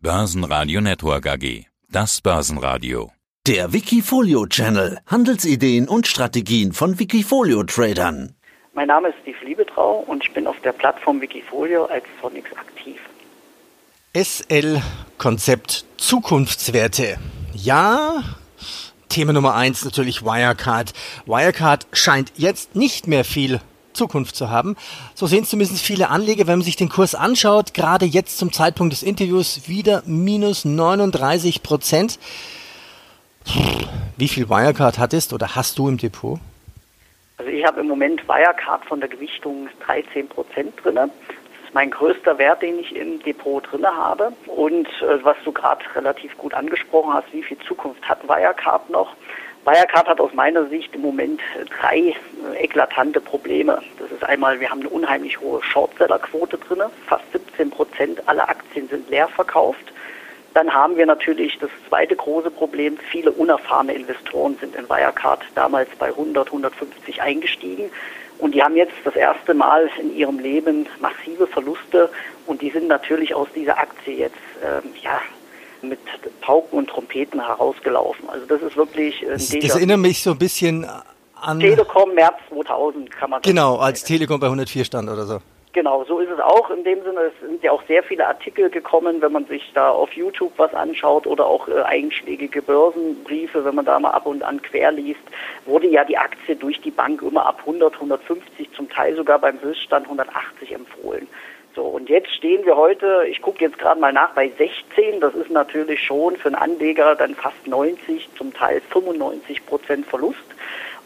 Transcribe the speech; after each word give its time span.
Börsenradio 0.00 0.80
Network 0.80 1.26
AG. 1.26 1.64
Das 1.90 2.20
Börsenradio. 2.20 3.10
Der 3.48 3.72
Wikifolio 3.72 4.46
Channel. 4.46 5.00
Handelsideen 5.08 5.88
und 5.88 6.06
Strategien 6.06 6.72
von 6.72 7.00
Wikifolio 7.00 7.64
Tradern. 7.64 8.36
Mein 8.74 8.86
Name 8.86 9.08
ist 9.08 9.16
Steve 9.22 9.44
Liebetrau 9.44 10.04
und 10.06 10.22
ich 10.24 10.32
bin 10.32 10.46
auf 10.46 10.54
der 10.60 10.70
Plattform 10.70 11.20
Wikifolio 11.20 11.86
als 11.86 12.04
Sonics 12.22 12.48
aktiv. 12.56 13.00
SL 14.14 14.80
Konzept 15.18 15.84
Zukunftswerte. 15.96 17.18
Ja, 17.52 18.22
Thema 19.08 19.32
Nummer 19.32 19.56
eins 19.56 19.84
natürlich 19.84 20.22
Wirecard. 20.22 20.92
Wirecard 21.26 21.88
scheint 21.92 22.32
jetzt 22.36 22.76
nicht 22.76 23.08
mehr 23.08 23.24
viel 23.24 23.60
Zukunft 23.98 24.36
zu 24.36 24.48
haben. 24.48 24.76
So 25.14 25.26
sehen 25.26 25.42
es 25.42 25.50
zumindest 25.50 25.84
viele 25.84 26.08
Anleger, 26.08 26.46
wenn 26.46 26.58
man 26.58 26.64
sich 26.64 26.76
den 26.76 26.88
Kurs 26.88 27.14
anschaut. 27.14 27.74
Gerade 27.74 28.06
jetzt 28.06 28.38
zum 28.38 28.52
Zeitpunkt 28.52 28.92
des 28.92 29.02
Interviews 29.02 29.68
wieder 29.68 30.02
minus 30.06 30.64
39 30.64 31.62
Prozent. 31.62 32.18
Wie 34.16 34.28
viel 34.28 34.48
Wirecard 34.48 34.98
hattest 34.98 35.32
oder 35.32 35.54
hast 35.54 35.78
du 35.78 35.88
im 35.88 35.98
Depot? 35.98 36.38
Also 37.38 37.50
ich 37.50 37.64
habe 37.64 37.80
im 37.80 37.88
Moment 37.88 38.26
Wirecard 38.26 38.84
von 38.86 39.00
der 39.00 39.08
Gewichtung 39.08 39.68
13 39.86 40.28
Prozent 40.28 40.74
drin. 40.82 40.96
Das 40.96 41.08
ist 41.64 41.74
mein 41.74 41.90
größter 41.90 42.38
Wert, 42.38 42.62
den 42.62 42.78
ich 42.80 42.94
im 42.96 43.22
Depot 43.22 43.62
drin 43.70 43.86
habe. 43.86 44.32
Und 44.46 44.88
äh, 45.02 45.22
was 45.22 45.36
du 45.44 45.52
gerade 45.52 45.84
relativ 45.94 46.36
gut 46.36 46.54
angesprochen 46.54 47.12
hast, 47.14 47.32
wie 47.32 47.42
viel 47.42 47.58
Zukunft 47.58 48.08
hat 48.08 48.26
Wirecard 48.28 48.90
noch? 48.90 49.14
Wirecard 49.68 50.08
hat 50.08 50.18
aus 50.18 50.32
meiner 50.32 50.66
Sicht 50.68 50.94
im 50.94 51.02
Moment 51.02 51.42
drei 51.78 52.16
eklatante 52.54 53.20
Probleme. 53.20 53.82
Das 53.98 54.10
ist 54.10 54.24
einmal, 54.24 54.60
wir 54.60 54.70
haben 54.70 54.80
eine 54.80 54.88
unheimlich 54.88 55.38
hohe 55.42 55.62
Shortsellerquote 55.62 56.56
drin, 56.56 56.84
fast 57.06 57.30
17 57.32 57.68
Prozent 57.68 58.26
aller 58.26 58.48
Aktien 58.48 58.88
sind 58.88 59.10
leer 59.10 59.28
verkauft. 59.28 59.92
Dann 60.54 60.72
haben 60.72 60.96
wir 60.96 61.04
natürlich 61.04 61.58
das 61.58 61.68
zweite 61.86 62.16
große 62.16 62.50
Problem, 62.50 62.96
viele 63.10 63.30
unerfahrene 63.30 63.92
Investoren 63.92 64.56
sind 64.58 64.74
in 64.74 64.88
Wirecard 64.88 65.42
damals 65.54 65.90
bei 65.98 66.06
100, 66.06 66.46
150 66.46 67.20
eingestiegen 67.20 67.90
und 68.38 68.54
die 68.54 68.62
haben 68.62 68.74
jetzt 68.74 68.94
das 69.04 69.16
erste 69.16 69.52
Mal 69.52 69.90
in 70.00 70.16
ihrem 70.16 70.38
Leben 70.38 70.86
massive 70.98 71.46
Verluste 71.46 72.08
und 72.46 72.62
die 72.62 72.70
sind 72.70 72.88
natürlich 72.88 73.34
aus 73.34 73.48
dieser 73.54 73.76
Aktie 73.76 74.14
jetzt 74.14 74.36
ähm, 74.64 74.94
ja, 75.02 75.20
mit 75.82 75.98
Pauken 76.40 76.78
und 76.78 76.90
Trompeten 76.90 77.44
herausgelaufen. 77.44 78.28
Also 78.28 78.46
das 78.46 78.62
ist 78.62 78.76
wirklich 78.76 79.22
ein 79.22 79.32
das, 79.32 79.48
das 79.48 79.74
erinnert 79.74 79.98
mich 79.98 80.22
so 80.22 80.32
ein 80.32 80.38
bisschen 80.38 80.86
an 81.40 81.60
Telekom 81.60 82.14
März 82.14 82.36
2000 82.50 83.10
kann 83.10 83.30
man 83.30 83.42
Genau, 83.42 83.76
als 83.76 84.04
Telekom 84.04 84.40
bei 84.40 84.46
104 84.46 84.84
stand 84.84 85.08
oder 85.08 85.24
so. 85.24 85.40
Genau, 85.74 86.04
so 86.04 86.18
ist 86.18 86.30
es 86.30 86.40
auch. 86.40 86.70
In 86.70 86.82
dem 86.82 87.02
Sinne, 87.04 87.20
es 87.20 87.40
sind 87.40 87.62
ja 87.62 87.72
auch 87.72 87.82
sehr 87.86 88.02
viele 88.02 88.26
Artikel 88.26 88.70
gekommen, 88.70 89.20
wenn 89.20 89.32
man 89.32 89.46
sich 89.46 89.70
da 89.74 89.90
auf 89.90 90.12
YouTube 90.12 90.52
was 90.56 90.74
anschaut 90.74 91.26
oder 91.26 91.46
auch 91.46 91.68
äh, 91.68 91.82
einschlägige 91.82 92.62
Börsenbriefe, 92.62 93.64
wenn 93.64 93.74
man 93.74 93.84
da 93.84 94.00
mal 94.00 94.10
ab 94.10 94.26
und 94.26 94.42
an 94.42 94.60
quer 94.62 94.90
liest, 94.90 95.20
wurde 95.66 95.86
ja 95.86 96.04
die 96.04 96.18
Aktie 96.18 96.56
durch 96.56 96.80
die 96.80 96.90
Bank 96.90 97.22
immer 97.22 97.46
ab 97.46 97.58
100, 97.60 97.94
150, 97.94 98.72
zum 98.72 98.88
Teil 98.88 99.14
sogar 99.14 99.38
beim 99.38 99.60
Höchststand 99.60 100.06
180 100.06 100.74
empfohlen. 100.74 101.28
So, 101.78 101.84
und 101.84 102.08
jetzt 102.08 102.34
stehen 102.34 102.66
wir 102.66 102.76
heute, 102.76 103.22
ich 103.30 103.40
gucke 103.40 103.60
jetzt 103.60 103.78
gerade 103.78 104.00
mal 104.00 104.12
nach, 104.12 104.30
bei 104.30 104.48
16. 104.48 105.20
Das 105.20 105.32
ist 105.36 105.48
natürlich 105.48 106.02
schon 106.02 106.34
für 106.34 106.48
einen 106.48 106.56
Anleger 106.56 107.14
dann 107.14 107.36
fast 107.36 107.68
90, 107.68 108.30
zum 108.36 108.52
Teil 108.52 108.80
95 108.90 109.64
Prozent 109.64 110.04
Verlust. 110.04 110.40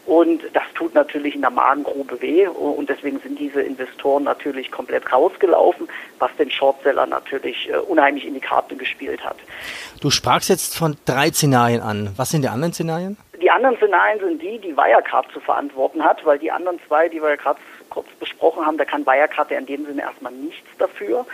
Und 0.07 0.41
das 0.53 0.63
tut 0.73 0.95
natürlich 0.95 1.35
in 1.35 1.41
der 1.41 1.51
Magengrube 1.51 2.19
weh 2.23 2.47
und 2.47 2.89
deswegen 2.89 3.19
sind 3.19 3.37
diese 3.37 3.61
Investoren 3.61 4.23
natürlich 4.23 4.71
komplett 4.71 5.13
rausgelaufen, 5.13 5.87
was 6.17 6.35
den 6.37 6.49
Shortseller 6.49 7.05
natürlich 7.05 7.69
äh, 7.69 7.77
unheimlich 7.77 8.25
in 8.25 8.33
die 8.33 8.39
Karten 8.39 8.79
gespielt 8.79 9.23
hat. 9.23 9.37
Du 10.01 10.09
sprachst 10.09 10.49
jetzt 10.49 10.75
von 10.75 10.97
drei 11.05 11.27
Szenarien 11.27 11.81
an. 11.81 12.09
Was 12.17 12.31
sind 12.31 12.41
die 12.41 12.49
anderen 12.49 12.73
Szenarien? 12.73 13.15
Die 13.39 13.51
anderen 13.51 13.77
Szenarien 13.77 14.19
sind 14.19 14.41
die, 14.41 14.57
die 14.57 14.75
Wirecard 14.75 15.31
zu 15.31 15.39
verantworten 15.39 16.03
hat, 16.03 16.25
weil 16.25 16.39
die 16.39 16.49
anderen 16.49 16.79
zwei, 16.87 17.09
die 17.09 17.21
wir 17.21 17.29
ja 17.29 17.35
gerade 17.35 17.59
kurz 17.93 18.07
besprochen 18.19 18.65
haben, 18.65 18.77
da 18.77 18.85
kann 18.85 19.05
Wirecard 19.05 19.51
ja 19.51 19.57
in 19.57 19.65
dem 19.65 19.85
Sinne 19.85 20.01
erstmal 20.01 20.31
nichts 20.31 20.67
dafür. 20.77 21.25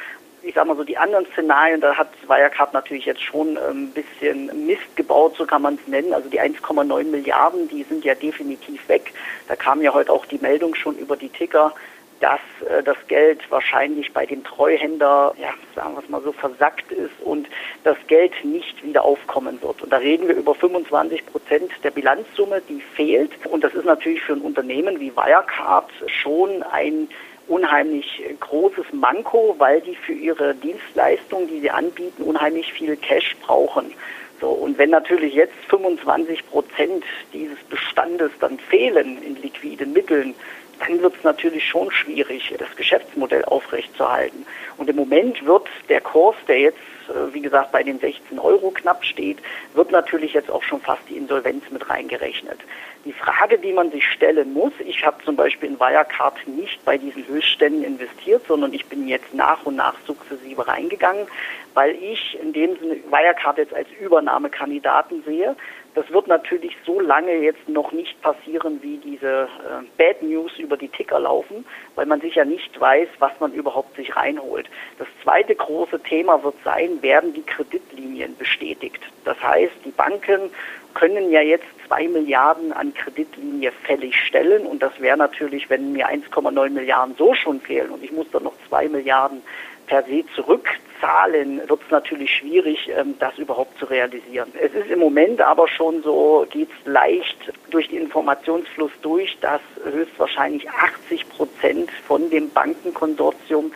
Ich 0.41 0.55
sag 0.55 0.67
mal 0.67 0.75
so, 0.77 0.83
die 0.83 0.97
anderen 0.97 1.25
Szenarien, 1.33 1.81
da 1.81 1.95
hat 1.95 2.09
Wirecard 2.27 2.73
natürlich 2.73 3.05
jetzt 3.05 3.21
schon 3.21 3.57
ein 3.57 3.71
ähm, 3.71 3.91
bisschen 3.91 4.65
Mist 4.65 4.95
gebaut, 4.95 5.35
so 5.37 5.45
kann 5.45 5.61
man 5.61 5.75
es 5.75 5.87
nennen. 5.87 6.13
Also 6.13 6.29
die 6.29 6.39
1,9 6.39 7.03
Milliarden, 7.05 7.67
die 7.67 7.83
sind 7.83 8.05
ja 8.05 8.15
definitiv 8.15 8.87
weg. 8.87 9.13
Da 9.47 9.55
kam 9.55 9.81
ja 9.81 9.93
heute 9.93 10.13
auch 10.13 10.25
die 10.25 10.37
Meldung 10.37 10.75
schon 10.75 10.97
über 10.97 11.17
die 11.17 11.29
Ticker, 11.29 11.73
dass 12.19 12.39
äh, 12.67 12.83
das 12.83 12.97
Geld 13.07 13.39
wahrscheinlich 13.49 14.11
bei 14.13 14.25
dem 14.25 14.43
Treuhänder, 14.43 15.33
ja, 15.37 15.53
sagen 15.75 15.95
wir 15.95 16.03
es 16.03 16.09
mal 16.09 16.21
so, 16.21 16.31
versackt 16.31 16.91
ist 16.91 17.19
und 17.23 17.47
das 17.83 17.97
Geld 18.07 18.33
nicht 18.43 18.83
wieder 18.83 19.03
aufkommen 19.03 19.61
wird. 19.61 19.81
Und 19.81 19.91
da 19.91 19.97
reden 19.97 20.27
wir 20.27 20.35
über 20.35 20.55
25 20.55 21.25
Prozent 21.25 21.71
der 21.83 21.91
Bilanzsumme, 21.91 22.61
die 22.67 22.81
fehlt. 22.81 23.31
Und 23.45 23.63
das 23.63 23.73
ist 23.73 23.85
natürlich 23.85 24.21
für 24.21 24.33
ein 24.33 24.41
Unternehmen 24.41 24.99
wie 24.99 25.15
Wirecard 25.15 25.89
schon 26.07 26.63
ein 26.63 27.07
unheimlich 27.47 28.21
großes 28.39 28.85
Manko, 28.93 29.55
weil 29.57 29.81
die 29.81 29.95
für 29.95 30.13
ihre 30.13 30.53
Dienstleistungen, 30.55 31.47
die 31.47 31.61
sie 31.61 31.71
anbieten, 31.71 32.23
unheimlich 32.23 32.71
viel 32.71 32.95
Cash 32.95 33.35
brauchen. 33.41 33.91
So, 34.39 34.49
und 34.49 34.77
wenn 34.77 34.91
natürlich 34.91 35.33
jetzt 35.33 35.55
25 35.67 36.47
Prozent 36.49 37.03
dieses 37.33 37.57
Bestandes 37.69 38.31
dann 38.39 38.57
fehlen 38.57 39.21
in 39.21 39.35
liquiden 39.41 39.91
Mitteln, 39.91 40.33
dann 40.79 41.01
wird 41.01 41.15
es 41.17 41.23
natürlich 41.23 41.67
schon 41.67 41.91
schwierig, 41.91 42.53
das 42.57 42.75
Geschäftsmodell 42.75 43.45
aufrechtzuerhalten. 43.45 44.45
Und 44.77 44.89
im 44.89 44.95
Moment 44.95 45.45
wird 45.45 45.67
der 45.89 46.01
Kurs, 46.01 46.35
der 46.47 46.59
jetzt, 46.59 46.77
äh, 47.09 47.33
wie 47.33 47.41
gesagt, 47.41 47.71
bei 47.71 47.83
den 47.83 47.99
16 47.99 48.39
Euro 48.39 48.71
knapp 48.71 49.03
steht, 49.03 49.39
wird 49.73 49.91
natürlich 49.91 50.33
jetzt 50.33 50.49
auch 50.49 50.63
schon 50.63 50.81
fast 50.81 51.01
die 51.09 51.17
Insolvenz 51.17 51.63
mit 51.69 51.89
reingerechnet. 51.89 52.59
Die 53.05 53.13
Frage, 53.13 53.57
die 53.57 53.71
man 53.71 53.91
sich 53.91 54.05
stellen 54.05 54.53
muss, 54.53 54.73
ich 54.85 55.05
habe 55.05 55.23
zum 55.23 55.35
Beispiel 55.35 55.69
in 55.69 55.79
Wirecard 55.79 56.47
nicht 56.47 56.83
bei 56.83 56.97
diesen 56.97 57.25
Höchstständen 57.27 57.83
investiert, 57.83 58.43
sondern 58.47 58.73
ich 58.73 58.85
bin 58.85 59.07
jetzt 59.07 59.33
nach 59.33 59.65
und 59.65 59.77
nach 59.77 59.95
sukzessive 60.05 60.67
reingegangen, 60.67 61.27
weil 61.73 61.95
ich 61.95 62.37
in 62.41 62.51
dem 62.51 62.77
Sinne 62.77 62.97
Wirecard 63.09 63.57
jetzt 63.57 63.73
als 63.73 63.87
Übernahmekandidaten 64.01 65.23
sehe. 65.23 65.55
Das 65.95 66.09
wird 66.11 66.27
natürlich 66.27 66.75
so 66.85 66.99
lange 66.99 67.33
jetzt 67.35 67.67
noch 67.67 67.91
nicht 67.91 68.21
passieren, 68.21 68.79
wie 68.81 68.97
diese 68.97 69.43
äh, 69.43 69.83
Bad 69.97 70.21
News 70.21 70.57
über 70.57 70.77
die 70.77 70.87
Ticker 70.87 71.19
laufen, 71.19 71.65
weil 71.95 72.05
man 72.05 72.21
sich 72.21 72.35
ja 72.35 72.45
nicht 72.45 72.79
weiß, 72.79 73.07
was 73.19 73.31
man 73.39 73.53
überhaupt 73.53 73.95
sich 73.95 74.15
reinholt. 74.15 74.69
Das 74.97 75.07
zweite 75.23 75.55
große 75.55 75.99
Thema 76.01 76.43
wird 76.43 76.55
sein, 76.63 77.01
werden 77.01 77.33
die 77.33 77.43
Kreditlinien 77.43 78.37
bestätigt. 78.37 79.01
Das 79.25 79.41
heißt, 79.41 79.73
die 79.83 79.91
Banken 79.91 80.51
können 80.93 81.31
ja 81.31 81.41
jetzt 81.41 81.65
zwei 81.87 82.07
Milliarden 82.07 82.71
an 82.73 82.93
Kreditlinie 82.93 83.71
fällig 83.71 84.15
stellen 84.15 84.65
und 84.65 84.81
das 84.81 84.99
wäre 84.99 85.17
natürlich, 85.17 85.69
wenn 85.69 85.91
mir 85.91 86.07
1,9 86.07 86.69
Milliarden 86.69 87.15
so 87.17 87.33
schon 87.33 87.61
fehlen 87.61 87.91
und 87.91 88.03
ich 88.03 88.11
muss 88.11 88.29
dann 88.31 88.43
noch 88.43 88.53
zwei 88.67 88.87
Milliarden 88.87 89.41
per 89.89 90.03
se 90.03 90.23
zurückzahlen, 90.35 91.67
wird 91.67 91.81
es 91.83 91.91
natürlich 91.91 92.31
schwierig, 92.31 92.89
ähm, 92.95 93.15
das 93.19 93.37
überhaupt 93.37 93.77
zu 93.79 93.85
realisieren. 93.85 94.51
Es 94.61 94.73
ist 94.73 94.89
im 94.89 94.99
Moment 94.99 95.41
aber 95.41 95.67
schon 95.67 96.03
so, 96.03 96.45
geht 96.49 96.69
es 96.69 96.91
leicht 96.91 97.37
durch 97.71 97.89
den 97.89 98.03
Informationsfluss 98.03 98.91
durch, 99.01 99.37
dass 99.41 99.61
höchstwahrscheinlich 99.83 100.69
80 100.69 101.27
Prozent 101.29 101.91
von 102.07 102.29
dem 102.29 102.51
Bankenkonsortium 102.51 103.71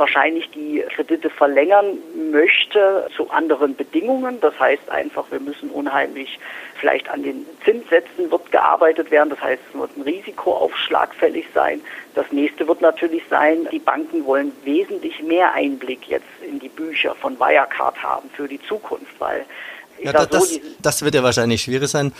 wahrscheinlich 0.00 0.50
die 0.50 0.82
Kredite 0.96 1.30
verlängern 1.30 1.98
möchte 2.32 3.08
zu 3.14 3.30
anderen 3.30 3.76
Bedingungen. 3.76 4.40
Das 4.40 4.58
heißt 4.58 4.90
einfach, 4.90 5.30
wir 5.30 5.38
müssen 5.38 5.70
unheimlich 5.70 6.40
vielleicht 6.74 7.08
an 7.10 7.22
den 7.22 7.46
Zinssätzen 7.64 8.30
wird 8.30 8.50
gearbeitet 8.50 9.10
werden. 9.10 9.30
Das 9.30 9.40
heißt, 9.40 9.62
es 9.68 9.78
wird 9.78 9.96
ein 9.96 10.02
Risikoaufschlag 10.02 11.14
fällig 11.14 11.46
sein. 11.54 11.80
Das 12.14 12.26
nächste 12.32 12.66
wird 12.66 12.80
natürlich 12.80 13.22
sein, 13.30 13.68
die 13.70 13.78
Banken 13.78 14.24
wollen 14.24 14.50
wesentlich 14.64 15.22
mehr 15.22 15.52
Einblick 15.52 16.08
jetzt 16.08 16.24
in 16.44 16.58
die 16.58 16.70
Bücher 16.70 17.14
von 17.14 17.38
Wirecard 17.38 18.02
haben 18.02 18.28
für 18.30 18.48
die 18.48 18.60
Zukunft, 18.62 19.14
weil 19.20 19.44
ja, 20.02 20.12
das, 20.12 20.50
so, 20.50 20.60
das 20.80 21.02
wird 21.02 21.14
ja 21.14 21.22
wahrscheinlich 21.22 21.62
schwierig 21.62 21.88
sein, 21.88 22.12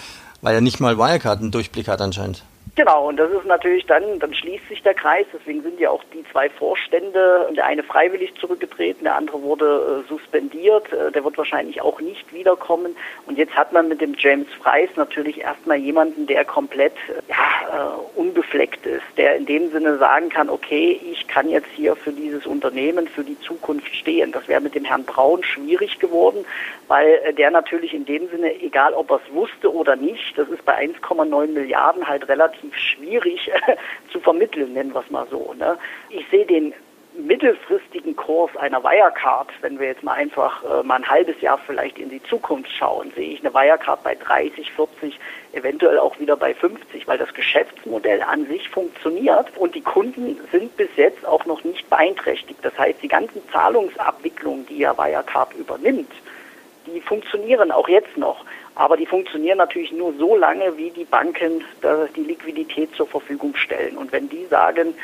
weil 0.42 0.54
ja 0.54 0.60
nicht 0.60 0.80
mal 0.80 0.98
Wirecard 0.98 1.40
einen 1.40 1.50
Durchblick 1.50 1.88
hat 1.88 2.02
anscheinend. 2.02 2.44
Genau, 2.80 3.08
und 3.08 3.18
das 3.18 3.30
ist 3.30 3.44
natürlich 3.44 3.84
dann, 3.84 4.18
dann 4.20 4.32
schließt 4.32 4.66
sich 4.68 4.82
der 4.82 4.94
Kreis, 4.94 5.26
deswegen 5.34 5.60
sind 5.60 5.78
ja 5.78 5.90
auch 5.90 6.02
die 6.14 6.24
zwei 6.32 6.48
Vorstände, 6.48 7.46
der 7.54 7.66
eine 7.66 7.82
freiwillig 7.82 8.34
zurückgetreten, 8.36 9.04
der 9.04 9.16
andere 9.16 9.42
wurde 9.42 10.02
äh, 10.02 10.08
suspendiert, 10.08 10.90
äh, 10.90 11.12
der 11.12 11.22
wird 11.22 11.36
wahrscheinlich 11.36 11.82
auch 11.82 12.00
nicht 12.00 12.32
wiederkommen. 12.32 12.96
Und 13.26 13.36
jetzt 13.36 13.54
hat 13.54 13.74
man 13.74 13.88
mit 13.88 14.00
dem 14.00 14.14
James 14.16 14.46
Freis 14.62 14.88
natürlich 14.96 15.42
erstmal 15.42 15.76
jemanden, 15.76 16.26
der 16.26 16.46
komplett 16.46 16.94
ja, 17.28 17.36
äh, 17.68 18.18
unbefleckt 18.18 18.86
ist, 18.86 19.04
der 19.18 19.36
in 19.36 19.44
dem 19.44 19.70
Sinne 19.70 19.98
sagen 19.98 20.30
kann, 20.30 20.48
okay, 20.48 20.98
ich 21.04 21.28
kann 21.28 21.50
jetzt 21.50 21.68
hier 21.76 21.96
für 21.96 22.12
dieses 22.12 22.46
Unternehmen, 22.46 23.08
für 23.08 23.24
die 23.24 23.38
Zukunft 23.40 23.94
stehen. 23.94 24.32
Das 24.32 24.48
wäre 24.48 24.62
mit 24.62 24.74
dem 24.74 24.86
Herrn 24.86 25.04
Braun 25.04 25.44
schwierig 25.44 25.98
geworden, 25.98 26.46
weil 26.88 27.20
äh, 27.26 27.34
der 27.34 27.50
natürlich 27.50 27.92
in 27.92 28.06
dem 28.06 28.30
Sinne, 28.30 28.58
egal 28.62 28.94
ob 28.94 29.10
er 29.10 29.20
es 29.22 29.34
wusste 29.34 29.70
oder 29.70 29.96
nicht, 29.96 30.38
das 30.38 30.48
ist 30.48 30.64
bei 30.64 30.78
1,9 30.82 31.48
Milliarden 31.48 32.08
halt 32.08 32.26
relativ 32.26 32.69
schwierig 32.74 33.50
äh, 33.66 33.76
zu 34.12 34.20
vermitteln, 34.20 34.72
nennen 34.72 34.94
wir 34.94 35.00
es 35.00 35.10
mal 35.10 35.26
so. 35.30 35.54
Ne? 35.54 35.78
Ich 36.10 36.26
sehe 36.30 36.46
den 36.46 36.74
mittelfristigen 37.14 38.14
Kurs 38.14 38.56
einer 38.56 38.82
Wirecard, 38.82 39.48
wenn 39.62 39.78
wir 39.78 39.88
jetzt 39.88 40.02
mal 40.02 40.14
einfach 40.14 40.62
äh, 40.64 40.82
mal 40.84 40.96
ein 40.96 41.08
halbes 41.08 41.40
Jahr 41.40 41.58
vielleicht 41.58 41.98
in 41.98 42.08
die 42.08 42.22
Zukunft 42.22 42.70
schauen, 42.70 43.12
sehe 43.14 43.34
ich 43.34 43.40
eine 43.40 43.52
Wirecard 43.52 44.02
bei 44.02 44.14
30, 44.14 44.70
40, 44.72 45.18
eventuell 45.52 45.98
auch 45.98 46.18
wieder 46.20 46.36
bei 46.36 46.54
50, 46.54 47.06
weil 47.08 47.18
das 47.18 47.32
Geschäftsmodell 47.34 48.22
an 48.22 48.46
sich 48.46 48.68
funktioniert 48.68 49.56
und 49.56 49.74
die 49.74 49.80
Kunden 49.80 50.38
sind 50.52 50.76
bis 50.76 50.90
jetzt 50.96 51.26
auch 51.26 51.44
noch 51.46 51.64
nicht 51.64 51.88
beeinträchtigt. 51.90 52.60
Das 52.62 52.78
heißt, 52.78 53.02
die 53.02 53.08
ganzen 53.08 53.42
Zahlungsabwicklungen, 53.50 54.66
die 54.66 54.78
ja 54.78 54.96
Wirecard 54.96 55.54
übernimmt, 55.54 56.12
die 56.86 57.00
funktionieren 57.00 57.70
auch 57.72 57.88
jetzt 57.88 58.16
noch. 58.16 58.44
Aber 58.80 58.96
die 58.96 59.04
funktionieren 59.04 59.58
natürlich 59.58 59.92
nur 59.92 60.14
so 60.14 60.34
lange, 60.34 60.74
wie 60.78 60.88
die 60.88 61.04
Banken 61.04 61.62
die 62.16 62.22
Liquidität 62.22 62.94
zur 62.94 63.06
Verfügung 63.06 63.54
stellen. 63.54 63.98
Und 63.98 64.10
wenn 64.10 64.30
die 64.30 64.46
sagen, 64.46 64.94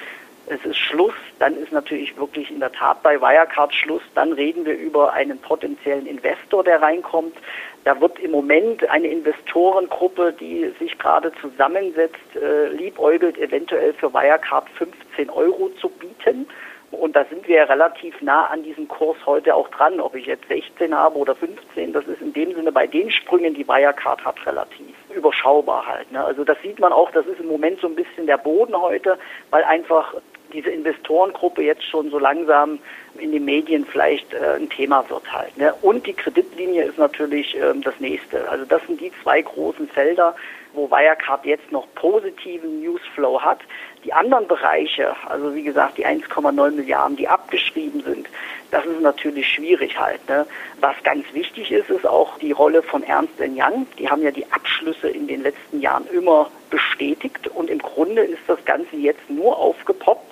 es 0.47 0.65
ist 0.65 0.79
Schluss, 0.79 1.13
dann 1.41 1.55
ist 1.59 1.73
natürlich 1.73 2.17
wirklich 2.17 2.51
in 2.51 2.61
der 2.61 2.73
Tat 2.73 3.03
bei 3.03 3.21
Wirecard 3.21 3.75
Schluss. 3.75 4.01
Dann 4.15 4.33
reden 4.33 4.65
wir 4.65 4.79
über 4.79 5.13
einen 5.13 5.39
potenziellen 5.39 6.07
Investor, 6.07 6.65
der 6.65 6.81
reinkommt. 6.81 7.37
Da 7.85 8.01
wird 8.01 8.19
im 8.19 8.31
Moment 8.31 8.89
eine 8.89 9.09
Investorengruppe, 9.09 10.33
die 10.33 10.73
sich 10.79 10.97
gerade 10.97 11.31
zusammensetzt, 11.43 12.35
äh, 12.35 12.69
liebäugelt, 12.69 13.37
eventuell 13.37 13.93
für 13.93 14.11
Wirecard 14.15 14.71
15 14.71 15.29
Euro 15.29 15.69
zu 15.79 15.91
bieten. 15.91 16.49
Und 16.97 17.15
da 17.15 17.25
sind 17.25 17.47
wir 17.47 17.57
ja 17.57 17.65
relativ 17.65 18.21
nah 18.23 18.47
an 18.47 18.63
diesem 18.63 18.89
Kurs 18.89 19.17
heute 19.27 19.55
auch 19.55 19.69
dran. 19.69 20.01
Ob 20.01 20.15
ich 20.15 20.27
jetzt 20.27 20.49
16 20.49 20.95
habe 20.95 21.17
oder 21.17 21.35
15, 21.35 21.93
das 21.93 22.07
ist 22.07 22.21
in 22.21 22.33
dem 22.33 22.55
Sinne 22.55 22.73
bei 22.73 22.87
den 22.87 23.11
Sprüngen, 23.11 23.55
die 23.55 23.67
Wirecard 23.67 24.25
hat, 24.25 24.47
relativ 24.47 24.95
überschaubar 25.15 25.87
halt. 25.87 26.11
Ne? 26.13 26.25
Also 26.25 26.45
das 26.45 26.61
sieht 26.63 26.79
man 26.79 26.93
auch, 26.93 27.11
das 27.11 27.27
ist 27.27 27.41
im 27.41 27.49
Moment 27.49 27.81
so 27.81 27.87
ein 27.87 27.95
bisschen 27.95 28.27
der 28.27 28.39
Boden 28.39 28.75
heute, 28.77 29.19
weil 29.51 29.65
einfach 29.65 30.15
diese 30.53 30.71
Investorengruppe 30.71 31.63
jetzt 31.63 31.85
schon 31.85 32.11
so 32.11 32.19
langsam 32.19 32.79
in 33.19 33.33
den 33.33 33.45
Medien 33.45 33.85
vielleicht 33.85 34.33
äh, 34.33 34.57
ein 34.57 34.69
Thema 34.69 35.09
wird 35.09 35.33
halt. 35.33 35.57
Ne? 35.57 35.75
Und 35.83 36.07
die 36.07 36.13
Kreditlinie 36.13 36.85
ist 36.85 36.99
natürlich 36.99 37.57
ähm, 37.57 37.83
das 37.83 37.99
nächste. 38.01 38.49
Also 38.49 38.65
das 38.65 38.83
sind 38.87 39.01
die 39.01 39.13
zwei 39.23 39.43
großen 39.43 39.89
Felder, 39.89 40.35
wo 40.77 40.91
Wirecard 40.91 41.45
jetzt 41.45 41.73
noch 41.73 41.87
positiven 41.95 42.81
Newsflow 42.81 43.41
hat. 43.41 43.59
Die 44.05 44.13
anderen 44.13 44.47
Bereiche, 44.47 45.17
also 45.29 45.55
wie 45.55 45.65
gesagt, 45.65 45.99
die 45.99 46.07
1,9 46.07 46.71
Milliarden, 46.71 47.17
die 47.17 47.27
abgeschrieben 47.27 48.03
sind, 48.03 48.29
das 48.71 48.85
ist 48.85 49.01
natürlich 49.01 49.49
schwierig 49.49 49.99
halt. 49.99 50.29
Ne? 50.29 50.47
Was 50.81 50.95
ganz 51.03 51.25
wichtig 51.33 51.73
ist, 51.73 51.91
ist 51.91 52.07
auch 52.07 52.39
die 52.39 52.53
Rolle 52.53 52.83
von 52.83 53.03
Ernst 53.03 53.35
Young. 53.41 53.87
Die 53.99 54.09
haben 54.09 54.23
ja 54.23 54.31
die 54.31 54.51
Abschlüsse 54.53 55.09
in 55.09 55.27
den 55.27 55.43
letzten 55.43 55.81
Jahren 55.81 56.07
immer 56.09 56.51
bestätigt 56.71 57.49
und 57.49 57.71
im 57.71 57.79
Grunde 57.79 58.23
ist 58.23 58.43
das 58.47 58.65
Ganze 58.65 58.97
jetzt 58.97 59.31
nur 59.31 59.57
aufgepoppt, 59.57 60.26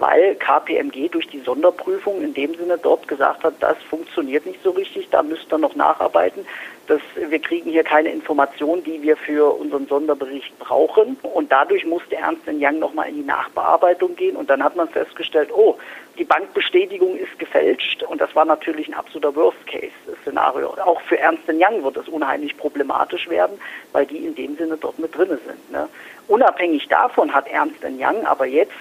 weil 0.00 0.34
KPMG 0.36 1.08
durch 1.10 1.28
die 1.28 1.40
Sonderprüfung 1.40 2.22
in 2.22 2.34
dem 2.34 2.54
Sinne 2.54 2.78
dort 2.78 3.06
gesagt 3.06 3.44
hat, 3.44 3.54
das 3.60 3.76
funktioniert 3.88 4.46
nicht 4.46 4.62
so 4.62 4.70
richtig, 4.70 5.08
da 5.10 5.22
müsst 5.22 5.52
ihr 5.52 5.58
noch 5.58 5.76
nacharbeiten. 5.76 6.46
Das, 6.86 7.00
wir 7.14 7.38
kriegen 7.38 7.70
hier 7.70 7.84
keine 7.84 8.10
Informationen, 8.10 8.82
die 8.82 9.00
wir 9.02 9.16
für 9.16 9.54
unseren 9.54 9.86
Sonderbericht 9.86 10.58
brauchen. 10.58 11.16
Und 11.22 11.52
dadurch 11.52 11.84
musste 11.84 12.16
Ernst 12.16 12.42
Young 12.48 12.80
nochmal 12.80 13.10
in 13.10 13.16
die 13.16 13.22
Nachbearbeitung 13.22 14.16
gehen. 14.16 14.34
Und 14.34 14.50
dann 14.50 14.64
hat 14.64 14.74
man 14.74 14.88
festgestellt, 14.88 15.50
oh, 15.52 15.76
die 16.18 16.24
Bankbestätigung 16.24 17.16
ist 17.16 17.38
gefälscht. 17.38 18.02
Und 18.02 18.20
das 18.20 18.34
war 18.34 18.44
natürlich 18.44 18.88
ein 18.88 18.94
absoluter 18.94 19.36
Worst-Case-Szenario. 19.36 20.74
Auch 20.84 21.00
für 21.02 21.18
Ernst 21.18 21.44
Young 21.46 21.84
wird 21.84 21.98
es 21.98 22.08
unheimlich 22.08 22.56
problematisch 22.56 23.28
werden, 23.28 23.60
weil 23.92 24.06
die 24.06 24.26
in 24.26 24.34
dem 24.34 24.56
Sinne 24.56 24.76
dort 24.76 24.98
mit 24.98 25.16
drinne 25.16 25.38
sind. 25.46 25.70
Ne? 25.70 25.88
Unabhängig 26.26 26.88
davon 26.88 27.32
hat 27.32 27.46
Ernst 27.46 27.84
Young 27.84 28.26
aber 28.26 28.46
jetzt 28.46 28.72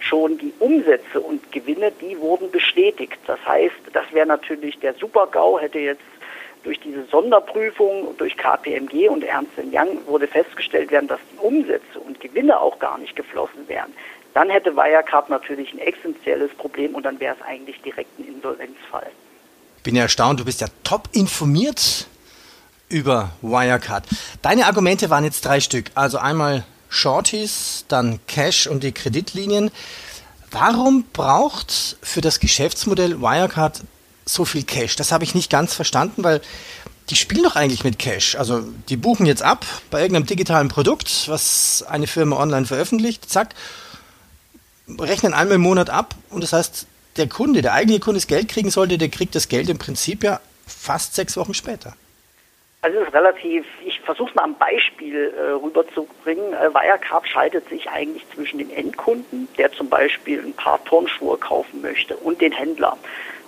schon 0.00 0.38
die 0.38 0.52
Umsätze 0.58 1.20
und 1.20 1.50
Gewinne, 1.52 1.92
die 2.00 2.18
wurden 2.18 2.50
bestätigt. 2.50 3.18
Das 3.26 3.38
heißt, 3.46 3.74
das 3.92 4.04
wäre 4.12 4.26
natürlich 4.26 4.78
der 4.78 4.94
Super-GAU, 4.94 5.58
hätte 5.60 5.78
jetzt 5.78 6.02
durch 6.64 6.80
diese 6.80 7.04
Sonderprüfung 7.06 8.16
durch 8.18 8.36
KPMG 8.36 9.08
und 9.08 9.24
Ernst 9.24 9.52
Young 9.72 10.06
wurde 10.06 10.26
festgestellt 10.26 10.90
werden, 10.90 11.08
dass 11.08 11.20
die 11.32 11.38
Umsätze 11.38 11.98
und 11.98 12.20
Gewinne 12.20 12.60
auch 12.60 12.78
gar 12.78 12.98
nicht 12.98 13.16
geflossen 13.16 13.68
wären. 13.68 13.92
Dann 14.34 14.50
hätte 14.50 14.76
Wirecard 14.76 15.30
natürlich 15.30 15.72
ein 15.72 15.78
essentielles 15.78 16.50
Problem 16.52 16.94
und 16.94 17.04
dann 17.04 17.18
wäre 17.20 17.36
es 17.38 17.46
eigentlich 17.46 17.80
direkt 17.82 18.18
ein 18.18 18.28
Insolvenzfall. 18.28 19.06
Bin 19.82 19.96
ja 19.96 20.02
erstaunt, 20.02 20.40
du 20.40 20.44
bist 20.44 20.60
ja 20.60 20.66
top 20.84 21.08
informiert 21.12 22.06
über 22.88 23.30
Wirecard. 23.42 24.04
Deine 24.42 24.66
Argumente 24.66 25.10
waren 25.10 25.24
jetzt 25.24 25.44
drei 25.44 25.60
Stück. 25.60 25.86
Also 25.94 26.18
einmal 26.18 26.64
Shorties, 26.88 27.84
dann 27.88 28.20
Cash 28.26 28.66
und 28.66 28.82
die 28.82 28.92
Kreditlinien. 28.92 29.70
Warum 30.50 31.04
braucht 31.12 31.96
für 32.02 32.20
das 32.20 32.40
Geschäftsmodell 32.40 33.20
Wirecard 33.20 33.82
so 34.24 34.44
viel 34.44 34.62
Cash? 34.62 34.96
Das 34.96 35.12
habe 35.12 35.24
ich 35.24 35.34
nicht 35.34 35.50
ganz 35.50 35.74
verstanden, 35.74 36.24
weil 36.24 36.40
die 37.10 37.16
spielen 37.16 37.42
doch 37.42 37.56
eigentlich 37.56 37.84
mit 37.84 37.98
Cash. 37.98 38.36
Also 38.36 38.64
die 38.88 38.96
buchen 38.96 39.26
jetzt 39.26 39.42
ab 39.42 39.64
bei 39.90 40.00
irgendeinem 40.00 40.26
digitalen 40.26 40.68
Produkt, 40.68 41.28
was 41.28 41.84
eine 41.88 42.06
Firma 42.06 42.36
online 42.36 42.66
veröffentlicht, 42.66 43.28
zack, 43.30 43.54
rechnen 44.98 45.34
einmal 45.34 45.56
im 45.56 45.62
Monat 45.62 45.90
ab 45.90 46.14
und 46.30 46.42
das 46.42 46.52
heißt, 46.52 46.86
der 47.16 47.28
Kunde, 47.28 47.62
der 47.62 47.72
eigentliche 47.72 48.00
Kunde 48.00 48.20
das 48.20 48.26
Geld 48.26 48.48
kriegen 48.48 48.70
sollte, 48.70 48.96
der 48.96 49.08
kriegt 49.08 49.34
das 49.34 49.48
Geld 49.48 49.68
im 49.68 49.78
Prinzip 49.78 50.22
ja 50.22 50.40
fast 50.66 51.14
sechs 51.14 51.36
Wochen 51.36 51.54
später. 51.54 51.94
Also 52.80 53.00
es 53.00 53.08
ist 53.08 53.14
relativ, 53.14 53.66
ich 53.84 54.00
versuche 54.00 54.30
es 54.30 54.34
mal 54.36 54.44
am 54.44 54.54
Beispiel 54.54 55.34
äh, 55.36 55.50
rüberzubringen. 55.50 56.52
Äh, 56.52 56.72
Wirecard 56.72 57.26
schaltet 57.26 57.68
sich 57.68 57.90
eigentlich 57.90 58.24
zwischen 58.30 58.58
dem 58.58 58.70
Endkunden, 58.70 59.48
der 59.58 59.72
zum 59.72 59.88
Beispiel 59.88 60.40
ein 60.40 60.52
paar 60.52 60.82
Turnschuhe 60.84 61.36
kaufen 61.38 61.82
möchte, 61.82 62.16
und 62.16 62.40
den 62.40 62.52
Händler. 62.52 62.96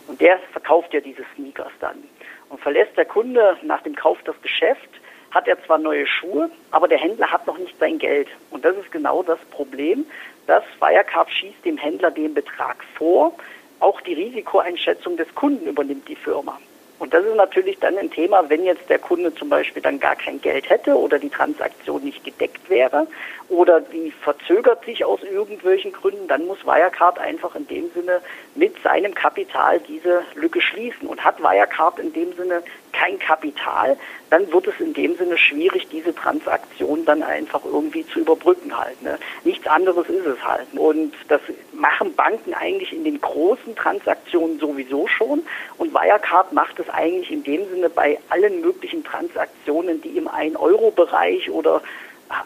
Und 0.08 0.20
der 0.20 0.40
verkauft 0.50 0.92
ja 0.92 1.00
diese 1.00 1.22
Sneakers 1.36 1.70
dann. 1.78 2.02
Und 2.48 2.60
verlässt 2.60 2.96
der 2.96 3.04
Kunde 3.04 3.56
nach 3.62 3.82
dem 3.82 3.94
Kauf 3.94 4.18
das 4.24 4.34
Geschäft, 4.42 4.88
hat 5.30 5.46
er 5.46 5.64
zwar 5.64 5.78
neue 5.78 6.08
Schuhe, 6.08 6.50
aber 6.72 6.88
der 6.88 6.98
Händler 6.98 7.30
hat 7.30 7.46
noch 7.46 7.56
nicht 7.56 7.78
sein 7.78 7.98
Geld. 7.98 8.26
Und 8.50 8.64
das 8.64 8.76
ist 8.76 8.90
genau 8.90 9.22
das 9.22 9.38
Problem, 9.52 10.04
dass 10.48 10.64
Wirecard 10.80 11.30
schießt 11.30 11.64
dem 11.64 11.76
Händler 11.76 12.10
den 12.10 12.34
Betrag 12.34 12.82
vor. 12.96 13.32
Auch 13.78 14.00
die 14.00 14.14
Risikoeinschätzung 14.14 15.16
des 15.16 15.32
Kunden 15.36 15.68
übernimmt 15.68 16.08
die 16.08 16.16
Firma. 16.16 16.58
Und 17.00 17.14
das 17.14 17.24
ist 17.24 17.34
natürlich 17.34 17.78
dann 17.78 17.96
ein 17.96 18.10
Thema, 18.10 18.50
wenn 18.50 18.62
jetzt 18.62 18.90
der 18.90 18.98
Kunde 18.98 19.34
zum 19.34 19.48
Beispiel 19.48 19.82
dann 19.82 19.98
gar 19.98 20.16
kein 20.16 20.38
Geld 20.38 20.68
hätte 20.68 20.94
oder 20.94 21.18
die 21.18 21.30
Transaktion 21.30 22.04
nicht 22.04 22.22
gedeckt 22.22 22.68
wäre 22.68 23.06
oder 23.48 23.80
die 23.80 24.10
verzögert 24.10 24.84
sich 24.84 25.02
aus 25.06 25.22
irgendwelchen 25.22 25.92
Gründen, 25.92 26.28
dann 26.28 26.46
muss 26.46 26.62
Wirecard 26.66 27.18
einfach 27.18 27.54
in 27.54 27.66
dem 27.66 27.90
Sinne 27.92 28.20
mit 28.54 28.74
seinem 28.82 29.14
Kapital 29.14 29.80
diese 29.80 30.24
Lücke 30.34 30.60
schließen. 30.60 31.08
Und 31.08 31.24
hat 31.24 31.42
Wirecard 31.42 31.98
in 32.00 32.12
dem 32.12 32.34
Sinne 32.34 32.62
kein 32.92 33.18
Kapital, 33.18 33.96
dann 34.30 34.50
wird 34.52 34.68
es 34.68 34.80
in 34.80 34.94
dem 34.94 35.16
Sinne 35.16 35.36
schwierig, 35.36 35.88
diese 35.88 36.14
Transaktion 36.14 37.04
dann 37.04 37.22
einfach 37.22 37.64
irgendwie 37.64 38.06
zu 38.06 38.20
überbrücken 38.20 38.76
halt. 38.78 39.00
Ne? 39.02 39.18
Nichts 39.44 39.66
anderes 39.66 40.08
ist 40.08 40.26
es 40.26 40.44
halt. 40.44 40.66
Und 40.74 41.12
das 41.28 41.40
machen 41.72 42.14
Banken 42.14 42.54
eigentlich 42.54 42.92
in 42.92 43.04
den 43.04 43.20
großen 43.20 43.74
Transaktionen 43.76 44.58
sowieso 44.58 45.06
schon. 45.06 45.42
Und 45.78 45.92
Wirecard 45.92 46.52
macht 46.52 46.78
es 46.78 46.88
eigentlich 46.88 47.30
in 47.30 47.44
dem 47.44 47.68
Sinne 47.70 47.90
bei 47.90 48.18
allen 48.28 48.60
möglichen 48.60 49.04
Transaktionen, 49.04 50.00
die 50.02 50.16
im 50.16 50.28
1-Euro-Bereich 50.28 51.50
oder 51.50 51.82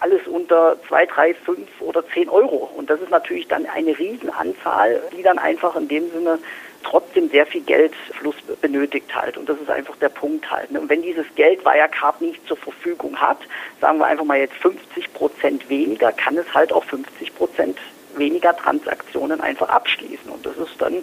alles 0.01 0.27
unter 0.27 0.77
2, 0.89 1.07
3, 1.07 1.35
5 1.35 1.69
oder 1.81 2.07
10 2.09 2.29
Euro. 2.29 2.71
Und 2.75 2.89
das 2.89 3.01
ist 3.01 3.11
natürlich 3.11 3.49
dann 3.49 3.67
eine 3.67 3.99
Riesenanzahl, 3.99 5.03
die 5.17 5.23
dann 5.23 5.39
einfach 5.39 5.77
in 5.77 5.89
dem 5.89 6.11
Sinne 6.11 6.39
trotzdem 6.85 7.29
sehr 7.31 7.47
viel 7.47 7.63
Geldfluss 7.63 8.37
benötigt 8.61 9.15
halt. 9.15 9.37
Und 9.37 9.49
das 9.49 9.59
ist 9.61 9.71
einfach 9.71 9.97
der 9.97 10.09
Punkt 10.09 10.51
halt. 10.51 10.71
Ne? 10.71 10.81
Und 10.81 10.89
wenn 10.89 11.03
dieses 11.03 11.27
Geld 11.35 11.65
Wirecard 11.65 12.21
nicht 12.21 12.47
zur 12.47 12.57
Verfügung 12.57 13.21
hat, 13.21 13.39
sagen 13.81 13.99
wir 13.99 14.07
einfach 14.07 14.25
mal 14.25 14.39
jetzt 14.39 14.55
50 14.57 15.13
Prozent 15.15 15.69
weniger, 15.69 16.13
kann 16.13 16.37
es 16.37 16.53
halt 16.55 16.73
auch 16.73 16.85
50 16.85 17.35
Prozent 17.35 17.79
weniger 18.17 18.57
Transaktionen 18.57 19.41
einfach 19.41 19.69
abschließen. 19.69 20.31
Und 20.31 20.47
das 20.47 20.57
ist 20.57 20.81
dann 20.81 21.03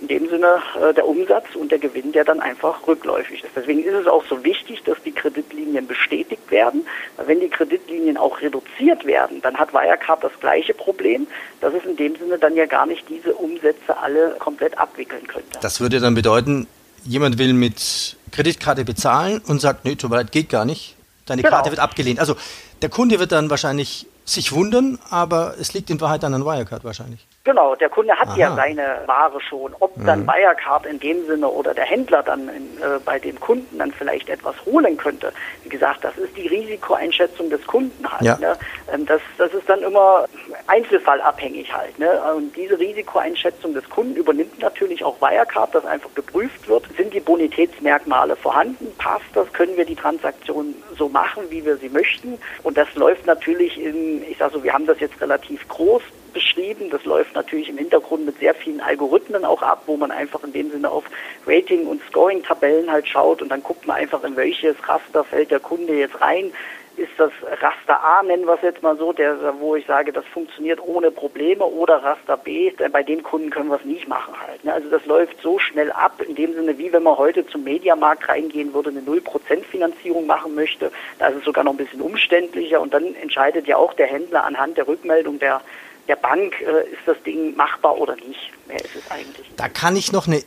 in 0.00 0.08
dem 0.08 0.28
Sinne 0.28 0.60
äh, 0.80 0.94
der 0.94 1.06
Umsatz 1.06 1.46
und 1.54 1.70
der 1.72 1.78
Gewinn, 1.78 2.12
der 2.12 2.24
dann 2.24 2.40
einfach 2.40 2.86
rückläufig 2.86 3.42
ist. 3.42 3.52
Deswegen 3.56 3.82
ist 3.82 3.94
es 3.94 4.06
auch 4.06 4.24
so 4.26 4.44
wichtig, 4.44 4.82
dass 4.84 4.96
die 5.04 5.12
Kreditlinien 5.12 5.86
bestätigt 5.86 6.50
werden. 6.50 6.86
Weil 7.16 7.28
wenn 7.28 7.40
die 7.40 7.48
Kreditlinien 7.48 8.16
auch 8.16 8.40
reduziert 8.40 9.04
werden, 9.04 9.42
dann 9.42 9.56
hat 9.56 9.72
Wirecard 9.72 10.22
das 10.22 10.32
gleiche 10.40 10.74
Problem, 10.74 11.26
dass 11.60 11.74
es 11.74 11.84
in 11.84 11.96
dem 11.96 12.16
Sinne 12.16 12.38
dann 12.38 12.54
ja 12.54 12.66
gar 12.66 12.86
nicht 12.86 13.08
diese 13.08 13.34
Umsätze 13.34 13.96
alle 13.96 14.36
komplett 14.38 14.78
abwickeln 14.78 15.26
könnte. 15.26 15.58
Das 15.60 15.80
würde 15.80 16.00
dann 16.00 16.14
bedeuten, 16.14 16.66
jemand 17.04 17.38
will 17.38 17.52
mit 17.52 18.16
Kreditkarte 18.32 18.84
bezahlen 18.84 19.40
und 19.46 19.60
sagt, 19.60 19.84
nee, 19.84 19.96
tut 19.96 20.10
mir 20.10 20.16
leid, 20.16 20.32
geht 20.32 20.48
gar 20.48 20.64
nicht. 20.64 20.96
Deine 21.26 21.42
genau. 21.42 21.56
Karte 21.56 21.70
wird 21.70 21.80
abgelehnt. 21.80 22.20
Also 22.20 22.36
der 22.82 22.88
Kunde 22.88 23.18
wird 23.18 23.32
dann 23.32 23.50
wahrscheinlich 23.50 24.06
sich 24.24 24.52
wundern, 24.52 24.98
aber 25.10 25.54
es 25.58 25.74
liegt 25.74 25.90
in 25.90 26.00
Wahrheit 26.00 26.22
dann 26.22 26.34
an 26.34 26.44
Wirecard 26.44 26.84
wahrscheinlich. 26.84 27.27
Genau, 27.48 27.74
der 27.74 27.88
Kunde 27.88 28.14
hat 28.14 28.28
Aha. 28.28 28.36
ja 28.36 28.54
seine 28.54 29.04
Ware 29.06 29.40
schon. 29.40 29.74
Ob 29.80 29.96
mhm. 29.96 30.04
dann 30.04 30.26
Wirecard 30.26 30.84
in 30.84 31.00
dem 31.00 31.26
Sinne 31.26 31.48
oder 31.48 31.72
der 31.72 31.86
Händler 31.86 32.22
dann 32.22 32.46
in, 32.50 32.76
äh, 32.76 32.98
bei 33.02 33.18
dem 33.18 33.40
Kunden 33.40 33.78
dann 33.78 33.90
vielleicht 33.90 34.28
etwas 34.28 34.54
holen 34.66 34.98
könnte. 34.98 35.32
Wie 35.62 35.70
gesagt, 35.70 36.04
das 36.04 36.14
ist 36.18 36.36
die 36.36 36.46
Risikoeinschätzung 36.46 37.48
des 37.48 37.66
Kunden 37.66 38.06
halt. 38.06 38.20
Ja. 38.20 38.36
Ne? 38.38 38.54
Ähm, 38.92 39.06
das, 39.06 39.22
das 39.38 39.54
ist 39.54 39.66
dann 39.66 39.80
immer 39.80 40.26
einzelfallabhängig 40.66 41.74
halt. 41.74 41.98
Ne? 41.98 42.20
Und 42.36 42.54
diese 42.54 42.78
Risikoeinschätzung 42.78 43.72
des 43.72 43.88
Kunden 43.88 44.16
übernimmt 44.16 44.58
natürlich 44.58 45.02
auch 45.02 45.18
Wirecard, 45.22 45.74
dass 45.74 45.86
einfach 45.86 46.12
geprüft 46.14 46.68
wird, 46.68 46.84
sind 46.98 47.14
die 47.14 47.20
Bonitätsmerkmale 47.20 48.36
vorhanden, 48.36 48.94
passt 48.98 49.24
das, 49.32 49.50
können 49.54 49.74
wir 49.78 49.86
die 49.86 49.96
Transaktion 49.96 50.74
so 50.98 51.08
machen, 51.08 51.44
wie 51.48 51.64
wir 51.64 51.78
sie 51.78 51.88
möchten. 51.88 52.38
Und 52.62 52.76
das 52.76 52.94
läuft 52.94 53.24
natürlich 53.24 53.82
in, 53.82 54.22
ich 54.24 54.36
sage 54.36 54.52
so, 54.52 54.62
wir 54.62 54.74
haben 54.74 54.84
das 54.84 55.00
jetzt 55.00 55.18
relativ 55.22 55.66
groß 55.68 56.02
beschrieben. 56.32 56.90
Das 56.90 57.04
läuft 57.04 57.34
natürlich 57.34 57.68
im 57.68 57.78
Hintergrund 57.78 58.26
mit 58.26 58.38
sehr 58.38 58.54
vielen 58.54 58.80
Algorithmen 58.80 59.44
auch 59.44 59.62
ab, 59.62 59.82
wo 59.86 59.96
man 59.96 60.10
einfach 60.10 60.42
in 60.44 60.52
dem 60.52 60.70
Sinne 60.70 60.90
auf 60.90 61.04
Rating- 61.46 61.86
und 61.86 62.02
Scoring-Tabellen 62.08 62.90
halt 62.90 63.08
schaut 63.08 63.42
und 63.42 63.48
dann 63.48 63.62
guckt 63.62 63.86
man 63.86 63.96
einfach, 63.96 64.22
in 64.24 64.36
welches 64.36 64.76
Raster 64.88 65.24
fällt 65.24 65.50
der 65.50 65.60
Kunde 65.60 65.94
jetzt 65.94 66.20
rein. 66.20 66.52
Ist 66.96 67.12
das 67.16 67.30
Raster 67.60 68.02
A, 68.02 68.24
nennen 68.24 68.44
wir 68.44 68.54
es 68.54 68.62
jetzt 68.62 68.82
mal 68.82 68.96
so, 68.96 69.12
der, 69.12 69.54
wo 69.60 69.76
ich 69.76 69.86
sage, 69.86 70.12
das 70.12 70.24
funktioniert 70.26 70.80
ohne 70.82 71.12
Probleme, 71.12 71.64
oder 71.64 72.02
Raster 72.02 72.36
B, 72.36 72.72
bei 72.90 73.04
den 73.04 73.22
Kunden 73.22 73.50
können 73.50 73.68
wir 73.68 73.76
es 73.76 73.84
nicht 73.84 74.08
machen 74.08 74.34
halt. 74.44 74.64
Ne? 74.64 74.72
Also 74.72 74.90
das 74.90 75.06
läuft 75.06 75.40
so 75.40 75.60
schnell 75.60 75.92
ab, 75.92 76.20
in 76.26 76.34
dem 76.34 76.54
Sinne, 76.54 76.76
wie 76.76 76.92
wenn 76.92 77.04
man 77.04 77.16
heute 77.16 77.46
zum 77.46 77.62
Mediamarkt 77.62 78.28
reingehen 78.28 78.74
würde, 78.74 78.90
eine 78.90 79.02
0% 79.02 79.62
Finanzierung 79.62 80.26
machen 80.26 80.56
möchte. 80.56 80.90
Da 81.20 81.28
ist 81.28 81.36
es 81.36 81.44
sogar 81.44 81.62
noch 81.62 81.74
ein 81.74 81.76
bisschen 81.76 82.00
umständlicher 82.00 82.80
und 82.80 82.92
dann 82.92 83.14
entscheidet 83.14 83.68
ja 83.68 83.76
auch 83.76 83.92
der 83.92 84.08
Händler 84.08 84.42
anhand 84.42 84.76
der 84.76 84.88
Rückmeldung 84.88 85.38
der 85.38 85.60
der 86.08 86.16
Bank, 86.16 86.54
äh, 86.60 86.92
ist 86.92 87.02
das 87.06 87.16
Ding 87.24 87.54
machbar 87.56 87.96
oder 87.98 88.16
nicht. 88.16 88.50
Mehr 88.66 88.82
ist 88.82 88.96
es 88.96 89.10
eigentlich. 89.10 89.46
Da 89.56 89.68
kann 89.68 89.94
ich 89.94 90.10
noch 90.10 90.26
eine 90.26 90.42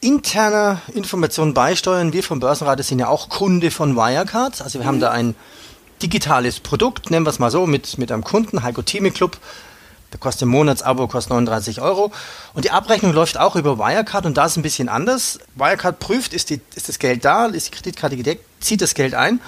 interne 0.00 0.80
Information 0.94 1.54
beisteuern. 1.54 2.12
Wir 2.12 2.22
vom 2.22 2.40
Börsenrat 2.40 2.82
sind 2.84 3.00
ja 3.00 3.08
auch 3.08 3.28
Kunde 3.28 3.70
von 3.70 3.96
Wirecard. 3.96 4.62
Also 4.62 4.78
wir 4.78 4.84
mhm. 4.84 4.88
haben 4.88 5.00
da 5.00 5.10
ein 5.10 5.34
digitales 6.02 6.60
Produkt, 6.60 7.10
nennen 7.10 7.26
wir 7.26 7.30
es 7.30 7.38
mal 7.38 7.50
so, 7.50 7.66
mit, 7.66 7.98
mit 7.98 8.12
einem 8.12 8.22
Kunden, 8.22 8.62
Heiko 8.62 8.82
Thieme 8.82 9.10
Club. 9.10 9.38
Der 10.12 10.20
kostet 10.20 10.42
im 10.42 10.48
Monatsabo 10.48 11.06
kostet 11.06 11.30
39 11.30 11.80
Euro. 11.82 12.12
Und 12.54 12.64
die 12.64 12.70
Abrechnung 12.70 13.12
läuft 13.12 13.38
auch 13.38 13.56
über 13.56 13.78
Wirecard 13.78 14.24
und 14.24 14.36
da 14.36 14.46
ist 14.46 14.56
ein 14.56 14.62
bisschen 14.62 14.88
anders. 14.88 15.38
Wirecard 15.54 15.98
prüft, 15.98 16.32
ist, 16.32 16.50
die, 16.50 16.60
ist 16.74 16.88
das 16.88 16.98
Geld 16.98 17.24
da, 17.24 17.46
ist 17.46 17.66
die 17.66 17.76
Kreditkarte 17.76 18.16
gedeckt, 18.16 18.44
zieht 18.60 18.80
das 18.80 18.94
Geld 18.94 19.14
ein. 19.14 19.40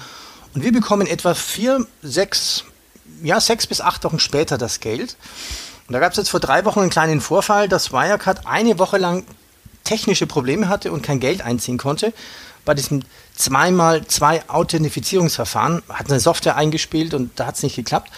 Und 0.53 0.63
wir 0.63 0.71
bekommen 0.71 1.07
etwa 1.07 1.33
vier, 1.33 1.87
sechs 2.03 2.65
ja, 3.23 3.39
sechs 3.39 3.67
bis 3.67 3.81
acht 3.81 4.03
Wochen 4.03 4.19
später 4.19 4.57
das 4.57 4.79
Geld. 4.79 5.15
Und 5.87 5.93
da 5.93 5.99
gab 5.99 6.11
es 6.11 6.17
jetzt 6.17 6.29
vor 6.29 6.39
drei 6.39 6.65
Wochen 6.65 6.79
einen 6.79 6.89
kleinen 6.89 7.21
Vorfall, 7.21 7.67
dass 7.67 7.91
Wirecard 7.91 8.47
eine 8.47 8.79
Woche 8.79 8.97
lang 8.97 9.25
technische 9.83 10.27
Probleme 10.27 10.69
hatte 10.69 10.91
und 10.91 11.01
kein 11.01 11.19
Geld 11.19 11.41
einziehen 11.41 11.77
konnte. 11.77 12.13
Bei 12.63 12.73
diesem 12.73 13.03
zweimal 13.35 14.05
zwei 14.05 14.47
Authentifizierungsverfahren 14.47 15.81
hat 15.89 16.09
eine 16.09 16.19
Software 16.19 16.55
eingespielt 16.55 17.13
und 17.13 17.31
da 17.39 17.47
hat 17.47 17.55
es 17.55 17.63
nicht 17.63 17.75
geklappt. 17.75 18.11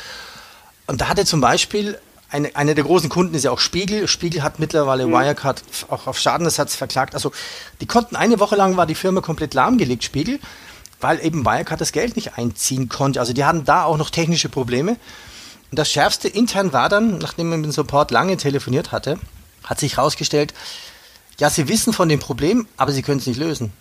Und 0.86 1.02
da 1.02 1.08
hatte 1.08 1.26
zum 1.26 1.40
Beispiel 1.40 1.98
eine, 2.30 2.56
eine 2.56 2.76
der 2.76 2.84
großen 2.84 3.10
Kunden 3.10 3.36
ist 3.36 3.44
ja 3.44 3.52
auch 3.52 3.60
Spiegel. 3.60 4.08
Spiegel 4.08 4.44
hat 4.44 4.60
mittlerweile 4.60 5.08
mhm. 5.08 5.14
Wirecard 5.14 5.64
auch 5.90 6.08
auf 6.08 6.20
Schadenersatz 6.20 6.76
verklagt. 6.76 7.14
Also 7.14 7.32
die 7.80 7.86
konnten 7.86 8.16
eine 8.16 8.40
Woche 8.40 8.56
lang 8.56 8.76
war 8.76 8.86
die 8.86 8.96
Firma 8.96 9.22
komplett 9.22 9.54
lahmgelegt, 9.54 10.04
Spiegel 10.04 10.40
weil 11.04 11.24
eben 11.24 11.46
Wirecard 11.46 11.80
das 11.80 11.92
Geld 11.92 12.16
nicht 12.16 12.38
einziehen 12.38 12.90
konnte. 12.90 13.20
Also 13.20 13.34
die 13.34 13.46
hatten 13.46 13.66
da 13.66 13.84
auch 13.84 13.98
noch 13.98 14.10
technische 14.10 14.50
Probleme. 14.50 14.98
Und 15.72 15.80
das 15.80 15.92
Schärfste 15.92 16.28
intern 16.28 16.74
war 16.74 16.90
dann, 16.90 17.18
nachdem 17.18 17.50
man 17.50 17.62
mit 17.62 17.70
dem 17.70 17.74
Support 17.74 18.12
lange 18.12 18.38
telefoniert 18.38 18.92
hatte, 18.92 19.18
hat 19.64 19.80
sich 19.80 19.98
herausgestellt, 19.98 20.54
ja, 21.40 21.50
sie 21.50 21.68
wissen 21.68 21.94
von 21.94 22.10
dem 22.10 22.20
Problem, 22.20 22.68
aber 22.78 22.92
sie 22.92 23.02
können 23.02 23.18
es 23.18 23.26
nicht 23.28 23.40
lösen. 23.40 23.74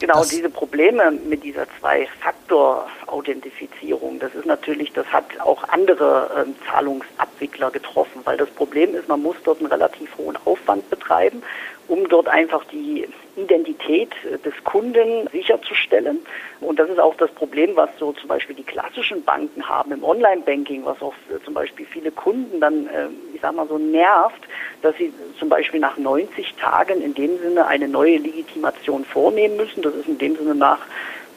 Genau, 0.00 0.18
das 0.20 0.28
diese 0.28 0.48
Probleme 0.48 1.10
mit 1.10 1.44
dieser 1.44 1.66
Zwei-Faktor-Authentifizierung, 1.78 4.18
das 4.18 4.34
ist 4.34 4.46
natürlich, 4.46 4.92
das 4.92 5.06
hat 5.08 5.26
auch 5.40 5.62
andere 5.68 6.46
ähm, 6.46 6.54
Zahlungsabwickler 6.70 7.70
getroffen, 7.70 8.22
weil 8.24 8.38
das 8.38 8.48
Problem 8.48 8.94
ist, 8.94 9.08
man 9.08 9.20
muss 9.22 9.36
dort 9.44 9.58
einen 9.58 9.66
relativ 9.66 10.16
hohen 10.16 10.38
Aufwand 10.46 10.88
betreiben, 10.88 11.42
um 11.86 12.08
dort 12.08 12.28
einfach 12.28 12.64
die 12.72 13.06
Identität 13.36 14.10
des 14.44 14.52
Kunden 14.64 15.28
sicherzustellen. 15.32 16.20
Und 16.60 16.78
das 16.78 16.88
ist 16.90 16.98
auch 16.98 17.14
das 17.16 17.30
Problem, 17.30 17.76
was 17.76 17.90
so 17.98 18.12
zum 18.12 18.28
Beispiel 18.28 18.56
die 18.56 18.64
klassischen 18.64 19.24
Banken 19.24 19.66
haben 19.68 19.92
im 19.92 20.04
Online-Banking, 20.04 20.84
was 20.84 21.00
auch 21.00 21.14
zum 21.44 21.54
Beispiel 21.54 21.86
viele 21.86 22.10
Kunden 22.10 22.60
dann, 22.60 22.86
äh, 22.88 23.08
ich 23.34 23.40
sag 23.40 23.54
mal 23.54 23.66
so, 23.68 23.78
nervt, 23.78 24.42
dass 24.82 24.96
sie 24.96 25.12
zum 25.38 25.48
Beispiel 25.48 25.80
nach 25.80 25.96
90 25.96 26.54
Tagen 26.54 27.00
in 27.00 27.14
dem 27.14 27.38
Sinne 27.38 27.66
eine 27.66 27.88
neue 27.88 28.18
Legitimation 28.18 29.04
vornehmen 29.04 29.56
müssen. 29.56 29.82
Das 29.82 29.94
ist 29.94 30.08
in 30.08 30.18
dem 30.18 30.36
Sinne 30.36 30.54
nach 30.54 30.80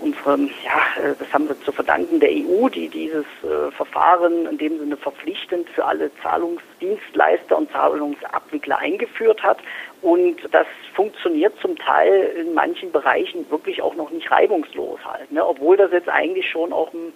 unserem, 0.04 0.50
ja, 0.64 1.04
äh, 1.04 1.16
das 1.18 1.34
haben 1.34 1.48
wir 1.48 1.60
zu 1.62 1.72
verdanken 1.72 2.20
der 2.20 2.30
EU, 2.30 2.68
die 2.68 2.90
dieses 2.90 3.26
äh, 3.44 3.72
Verfahren 3.72 4.46
in 4.48 4.58
dem 4.58 4.78
Sinne 4.80 4.98
verpflichtend 4.98 5.70
für 5.70 5.86
alle 5.86 6.12
Zahlungsdienstleister 6.22 7.58
und 7.58 7.72
Zahlungsabwickler 7.72 8.78
eingeführt 8.80 9.42
hat. 9.42 9.60
Und 10.04 10.38
das 10.52 10.68
funktioniert 10.94 11.54
zum 11.62 11.78
Teil 11.78 12.34
in 12.38 12.54
manchen 12.54 12.92
Bereichen 12.92 13.50
wirklich 13.50 13.82
auch 13.82 13.96
noch 13.96 14.12
nicht 14.12 14.30
reibungslos 14.30 15.00
halt, 15.06 15.32
ne? 15.32 15.46
obwohl 15.46 15.78
das 15.78 15.92
jetzt 15.92 16.10
eigentlich 16.10 16.50
schon 16.50 16.74
auch 16.74 16.94
ein, 16.94 17.14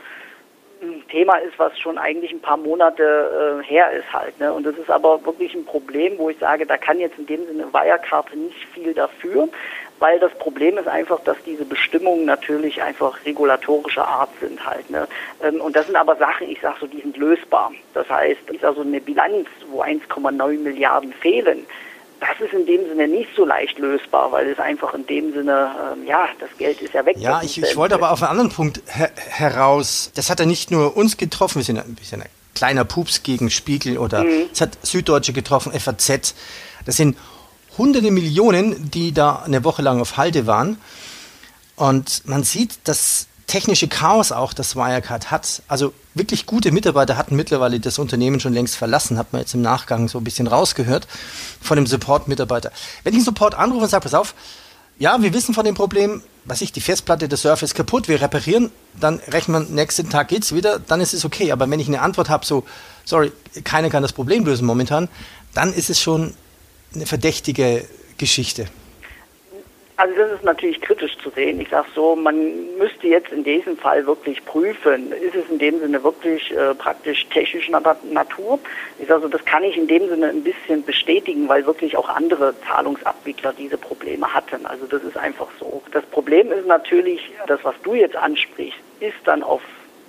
ein 0.81 1.03
Thema 1.09 1.35
ist, 1.35 1.59
was 1.59 1.77
schon 1.77 1.97
eigentlich 1.97 2.31
ein 2.31 2.41
paar 2.41 2.57
Monate 2.57 3.61
äh, 3.61 3.63
her 3.67 3.91
ist 3.91 4.11
halt. 4.13 4.39
Ne? 4.39 4.53
Und 4.53 4.65
das 4.65 4.77
ist 4.77 4.89
aber 4.89 5.23
wirklich 5.25 5.53
ein 5.53 5.65
Problem, 5.65 6.17
wo 6.17 6.29
ich 6.29 6.37
sage, 6.39 6.65
da 6.65 6.77
kann 6.77 6.99
jetzt 6.99 7.19
in 7.19 7.25
dem 7.25 7.45
Sinne 7.45 7.65
Wirecard 7.73 8.33
nicht 8.35 8.65
viel 8.73 8.93
dafür 8.93 9.49
weil 9.99 10.19
das 10.19 10.33
Problem 10.35 10.77
ist 10.77 10.87
einfach, 10.87 11.19
dass 11.21 11.37
diese 11.43 11.65
Bestimmungen 11.65 12.25
natürlich 12.25 12.81
einfach 12.81 13.17
regulatorischer 13.25 14.07
Art 14.07 14.29
sind 14.39 14.63
halt. 14.65 14.89
Ne? 14.89 15.07
Ähm, 15.43 15.61
und 15.61 15.75
das 15.75 15.87
sind 15.87 15.95
aber 15.95 16.15
Sachen, 16.17 16.49
ich 16.49 16.61
sage 16.61 16.77
so, 16.81 16.87
die 16.87 17.01
sind 17.01 17.17
lösbar. 17.17 17.71
Das 17.93 18.09
heißt, 18.09 18.41
ich 18.51 18.61
sage 18.61 18.75
so 18.75 18.81
eine 18.81 19.01
Bilanz, 19.01 19.47
wo 19.69 19.81
1,9 19.81 20.59
Milliarden 20.59 21.13
fehlen, 21.13 21.65
das 22.19 22.39
ist 22.45 22.53
in 22.53 22.65
dem 22.65 22.87
Sinne 22.87 23.07
nicht 23.07 23.29
so 23.35 23.45
leicht 23.45 23.77
lösbar, 23.79 24.31
weil 24.31 24.47
es 24.47 24.59
einfach 24.59 24.93
in 24.93 25.05
dem 25.05 25.33
Sinne, 25.33 25.71
ähm, 25.93 26.05
ja, 26.05 26.27
das 26.39 26.49
Geld 26.57 26.81
ist 26.81 26.93
ja 26.93 27.05
weg. 27.05 27.17
Ja, 27.19 27.41
ich, 27.43 27.61
ich 27.61 27.75
wollte 27.75 27.95
aber 27.95 28.11
auf 28.11 28.21
einen 28.21 28.31
anderen 28.31 28.51
Punkt 28.51 28.81
her 28.87 29.11
heraus. 29.15 30.11
Das 30.15 30.29
hat 30.29 30.39
ja 30.39 30.45
nicht 30.45 30.71
nur 30.71 30.97
uns 30.97 31.17
getroffen, 31.17 31.57
wir 31.57 31.63
sind 31.63 31.79
ein 31.79 31.95
bisschen 31.95 32.21
ein 32.21 32.29
kleiner 32.55 32.85
Pups 32.85 33.23
gegen 33.23 33.49
Spiegel 33.49 33.97
oder 33.97 34.23
mhm. 34.23 34.49
es 34.51 34.61
hat 34.61 34.77
Süddeutsche 34.81 35.33
getroffen, 35.33 35.71
FAZ. 35.71 36.33
Das 36.85 36.97
sind 36.97 37.17
hunderte 37.77 38.11
Millionen, 38.11 38.89
die 38.89 39.13
da 39.13 39.43
eine 39.45 39.63
Woche 39.63 39.81
lang 39.81 40.01
auf 40.01 40.17
Halde 40.17 40.47
waren. 40.47 40.79
Und 41.75 42.23
man 42.25 42.43
sieht 42.43 42.79
das 42.85 43.27
technische 43.47 43.87
Chaos 43.87 44.31
auch, 44.31 44.53
das 44.53 44.75
Wirecard 44.75 45.31
hat. 45.31 45.63
Also 45.67 45.93
wirklich 46.13 46.45
gute 46.45 46.71
Mitarbeiter 46.71 47.17
hatten 47.17 47.35
mittlerweile 47.35 47.79
das 47.79 47.97
Unternehmen 47.97 48.39
schon 48.39 48.53
längst 48.53 48.75
verlassen, 48.75 49.17
hat 49.17 49.31
man 49.31 49.41
jetzt 49.41 49.53
im 49.53 49.61
Nachgang 49.61 50.09
so 50.09 50.17
ein 50.19 50.23
bisschen 50.23 50.47
rausgehört 50.47 51.07
von 51.61 51.77
dem 51.77 51.87
Support-Mitarbeiter. 51.87 52.71
Wenn 53.03 53.13
ich 53.13 53.19
einen 53.19 53.25
Support 53.25 53.55
anrufe 53.55 53.85
und 53.85 53.89
sage, 53.89 54.03
pass 54.03 54.13
auf, 54.13 54.35
ja, 54.99 55.21
wir 55.21 55.33
wissen 55.33 55.53
von 55.53 55.63
dem 55.63 55.75
Problem, 55.75 56.21
was 56.43 56.61
ich, 56.61 56.71
die 56.71 56.81
Festplatte 56.81 57.27
der 57.27 57.37
Surfer 57.37 57.63
ist 57.63 57.75
kaputt, 57.75 58.07
wir 58.07 58.21
reparieren, 58.21 58.71
dann 58.99 59.19
rechnen 59.27 59.67
wir, 59.67 59.75
nächsten 59.75 60.09
Tag 60.09 60.29
geht's 60.29 60.53
wieder, 60.53 60.79
dann 60.79 61.01
ist 61.01 61.13
es 61.13 61.23
okay. 61.23 61.51
Aber 61.51 61.69
wenn 61.69 61.79
ich 61.79 61.87
eine 61.87 62.01
Antwort 62.01 62.29
habe, 62.29 62.45
so, 62.45 62.65
sorry, 63.05 63.31
keiner 63.63 63.89
kann 63.89 64.01
das 64.01 64.13
Problem 64.13 64.45
lösen 64.45 64.65
momentan, 64.65 65.07
dann 65.53 65.71
ist 65.73 65.89
es 65.89 66.01
schon 66.01 66.33
eine 66.93 67.05
verdächtige 67.05 67.87
Geschichte. 68.17 68.67
Also 69.99 70.13
das 70.15 70.31
ist 70.31 70.43
natürlich 70.43 70.79
kritisch 70.79 71.17
zu 71.17 71.31
sehen. 71.31 71.59
Ich 71.59 71.69
sage 71.69 71.87
so, 71.95 72.15
man 72.15 72.77
müsste 72.77 73.07
jetzt 73.07 73.31
in 73.31 73.43
diesem 73.43 73.75
Fall 73.77 74.05
wirklich 74.05 74.45
prüfen, 74.45 75.11
ist 75.11 75.33
es 75.33 75.49
in 75.49 75.57
dem 75.57 75.79
Sinne 75.79 76.03
wirklich 76.03 76.51
äh, 76.55 76.75
praktisch 76.75 77.25
technischer 77.29 77.81
Natur? 78.11 78.59
Ich 78.99 79.07
sage 79.07 79.23
so, 79.23 79.27
das 79.27 79.43
kann 79.45 79.63
ich 79.63 79.75
in 79.75 79.87
dem 79.87 80.07
Sinne 80.07 80.27
ein 80.27 80.43
bisschen 80.43 80.85
bestätigen, 80.85 81.49
weil 81.49 81.65
wirklich 81.65 81.97
auch 81.97 82.09
andere 82.09 82.53
Zahlungsabwickler 82.67 83.53
diese 83.53 83.79
Probleme 83.79 84.31
hatten. 84.31 84.67
Also 84.67 84.85
das 84.85 85.03
ist 85.03 85.17
einfach 85.17 85.47
so. 85.59 85.81
Das 85.91 86.05
Problem 86.05 86.51
ist 86.51 86.67
natürlich, 86.67 87.31
das, 87.47 87.63
was 87.63 87.73
du 87.81 87.95
jetzt 87.95 88.15
ansprichst, 88.15 88.77
ist 88.99 89.17
dann 89.25 89.41
auf 89.41 89.61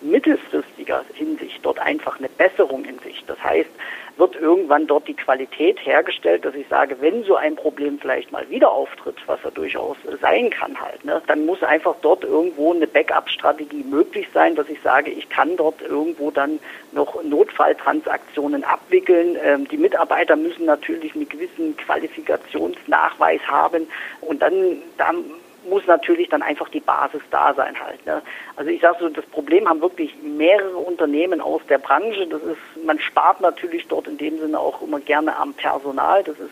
mittelfristiger 0.02 1.02
Hinsicht 1.14 1.60
dort 1.62 1.78
einfach 1.78 2.18
eine 2.18 2.28
Besserung 2.28 2.84
in 2.84 2.98
Sicht. 2.98 3.24
Das 3.26 3.42
heißt, 3.42 3.70
wird 4.18 4.36
irgendwann 4.36 4.86
dort 4.86 5.06
die 5.08 5.14
Qualität 5.14 5.84
hergestellt, 5.84 6.44
dass 6.44 6.54
ich 6.54 6.66
sage, 6.68 6.96
wenn 7.00 7.24
so 7.24 7.36
ein 7.36 7.56
Problem 7.56 7.98
vielleicht 7.98 8.32
mal 8.32 8.48
wieder 8.50 8.70
auftritt, 8.70 9.16
was 9.26 9.38
ja 9.44 9.50
durchaus 9.50 9.96
sein 10.20 10.50
kann 10.50 10.80
halt, 10.80 11.04
ne, 11.04 11.22
dann 11.26 11.46
muss 11.46 11.62
einfach 11.62 11.94
dort 12.02 12.24
irgendwo 12.24 12.72
eine 12.72 12.86
Backup-Strategie 12.86 13.84
möglich 13.84 14.26
sein, 14.34 14.56
dass 14.56 14.68
ich 14.68 14.80
sage, 14.82 15.10
ich 15.10 15.28
kann 15.28 15.56
dort 15.56 15.80
irgendwo 15.82 16.30
dann 16.30 16.58
noch 16.92 17.22
Notfalltransaktionen 17.22 18.64
abwickeln. 18.64 19.36
Ähm, 19.42 19.68
die 19.68 19.76
Mitarbeiter 19.76 20.36
müssen 20.36 20.66
natürlich 20.66 21.14
einen 21.14 21.28
gewissen 21.28 21.76
Qualifikationsnachweis 21.76 23.40
haben 23.46 23.86
und 24.20 24.42
dann, 24.42 24.82
dann 24.96 25.24
muss 25.68 25.86
natürlich 25.86 26.28
dann 26.28 26.42
einfach 26.42 26.68
die 26.68 26.80
Basis 26.80 27.22
da 27.30 27.54
sein 27.54 27.78
halt. 27.80 28.04
Ne? 28.06 28.22
Also 28.56 28.70
ich 28.70 28.80
sage 28.80 28.96
so, 29.00 29.08
das 29.08 29.26
Problem 29.26 29.68
haben 29.68 29.80
wirklich 29.80 30.14
mehrere 30.22 30.76
Unternehmen 30.76 31.40
aus 31.40 31.62
der 31.68 31.78
Branche. 31.78 32.26
Das 32.26 32.42
ist, 32.42 32.84
man 32.84 32.98
spart 32.98 33.40
natürlich 33.40 33.86
dort 33.88 34.08
in 34.08 34.18
dem 34.18 34.38
Sinne 34.38 34.58
auch 34.58 34.82
immer 34.82 35.00
gerne 35.00 35.36
am 35.36 35.54
Personal. 35.54 36.22
Das 36.24 36.38
ist 36.38 36.50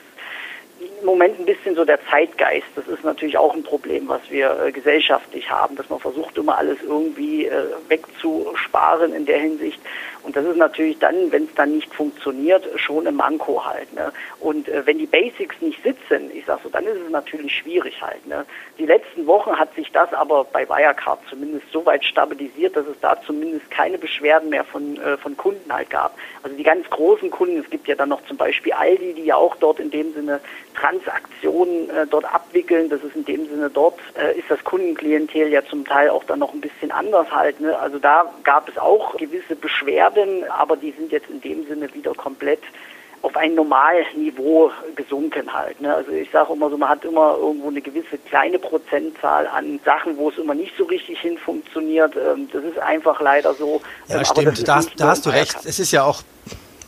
im 1.01 1.07
Moment 1.07 1.39
ein 1.39 1.47
bisschen 1.47 1.75
so 1.75 1.85
der 1.85 1.99
Zeitgeist. 2.07 2.67
Das 2.75 2.87
ist 2.87 3.05
natürlich 3.05 3.39
auch 3.39 3.55
ein 3.55 3.63
Problem, 3.63 4.09
was 4.09 4.21
wir 4.31 4.65
äh, 4.67 4.73
gesellschaftlich 4.73 5.51
haben, 5.51 5.77
dass 5.77 5.89
man 5.89 6.01
versucht, 6.01 6.37
immer 6.37 6.59
alles 6.59 6.79
irgendwie 6.83 7.47
äh, 7.47 7.65
wegzusparen 7.89 9.15
in 9.15 9.25
der 9.25 9.39
Hinsicht. 9.39 9.81
Und 10.27 10.35
das 10.35 10.45
ist 10.45 10.57
natürlich 10.57 10.99
dann, 10.99 11.31
wenn 11.31 11.45
es 11.45 11.55
dann 11.55 11.77
nicht 11.77 11.95
funktioniert, 11.95 12.69
schon 12.75 13.07
ein 13.07 13.15
Manko 13.15 13.65
halt. 13.65 13.95
Ne? 13.95 14.13
Und 14.41 14.69
äh, 14.69 14.85
wenn 14.85 14.99
die 14.99 15.07
Basics 15.07 15.55
nicht 15.61 15.81
sitzen, 15.85 16.33
ich 16.35 16.45
sag 16.47 16.59
so, 16.65 16.69
dann 16.69 16.85
ist 16.85 16.99
es 16.99 17.11
natürlich 17.11 17.57
schwierig 17.57 18.03
halt. 18.03 18.27
Ne? 18.27 18.45
Die 18.77 18.87
letzten 18.87 19.29
Wochen 19.29 19.57
hat 19.57 19.73
sich 19.77 19.93
das 19.93 20.13
aber 20.13 20.43
bei 20.43 20.69
Wirecard 20.69 21.21
zumindest 21.31 21.71
so 21.71 21.87
weit 21.87 22.05
stabilisiert, 22.05 22.75
dass 22.77 22.89
es 22.89 22.99
da 23.01 23.17
zumindest 23.25 23.71
keine 23.71 23.99
Beschwerden 23.99 24.51
mehr 24.51 24.65
von, 24.65 24.97
äh, 25.01 25.17
von 25.17 25.37
Kunden 25.37 25.73
halt 25.73 25.91
gab. 25.91 26.19
Also 26.43 26.57
die 26.57 26.65
ganz 26.65 26.91
großen 26.91 27.31
Kunden, 27.31 27.61
es 27.61 27.71
gibt 27.71 27.87
ja 27.87 27.95
dann 27.95 28.09
noch 28.09 28.25
zum 28.27 28.37
Beispiel 28.37 28.73
Aldi, 28.73 29.15
die 29.15 29.27
ja 29.27 29.37
auch 29.37 29.55
dort 29.55 29.79
in 29.79 29.93
dem 29.93 30.13
Sinne 30.13 30.41
Transaktionen 30.75 31.89
äh, 31.91 32.07
dort 32.09 32.25
abwickeln. 32.25 32.89
Das 32.89 33.01
ist 33.05 33.15
in 33.15 33.25
dem 33.25 33.49
Sinne 33.49 33.71
dort, 33.71 34.01
äh, 34.21 34.37
ist 34.37 34.51
das 34.51 34.65
Kundenklientel 34.65 35.53
ja 35.53 35.65
zum 35.65 35.85
Teil 35.85 36.11
auch 36.11 36.25
dann 36.25 36.41
noch 36.41 36.53
ein 36.53 36.61
bisschen 36.61 36.91
anders 36.91 37.31
halt. 37.31 37.61
Ne? 37.61 37.79
Also 37.79 38.01
da 38.01 38.25
gab 38.43 38.69
es 38.69 38.77
auch 38.77 39.17
gewisse 39.17 39.55
Beschwerden 39.55 40.16
werden, 40.17 40.45
aber 40.51 40.77
die 40.77 40.93
sind 40.93 41.13
jetzt 41.13 41.31
in 41.31 41.41
dem 41.41 41.67
Sinne 41.67 41.93
wieder 41.95 42.15
komplett 42.15 42.61
auf 43.23 43.37
ein 43.37 43.55
Normalniveau 43.55 44.71
gesunken 44.95 45.53
halt. 45.53 45.81
Ne? 45.81 45.93
Also 45.93 46.13
ich 46.13 46.31
sage 46.31 46.53
immer 46.53 46.71
so, 46.71 46.77
man 46.77 46.89
hat 46.89 47.05
immer 47.05 47.37
irgendwo 47.39 47.69
eine 47.69 47.81
gewisse 47.81 48.19
kleine 48.19 48.59
Prozentzahl 48.59 49.47
an 49.49 49.81
Sachen, 49.85 50.17
wo 50.17 50.31
es 50.31 50.39
immer 50.39 50.55
nicht 50.55 50.73
so 50.77 50.85
richtig 50.85 51.21
hin 51.21 51.37
funktioniert. 51.39 52.15
Ähm, 52.17 52.49
das 52.53 52.63
ist 52.65 52.79
einfach 52.79 53.21
leider 53.21 53.55
so. 53.55 53.81
Ja, 54.09 54.19
ähm, 54.19 54.25
stimmt, 54.25 54.69
da, 54.69 54.81
da 54.97 55.09
hast 55.09 55.27
du 55.27 55.31
recht. 55.31 55.57
Es 55.65 55.79
ist 55.79 55.93
ja 55.93 56.05
auch, 56.05 56.23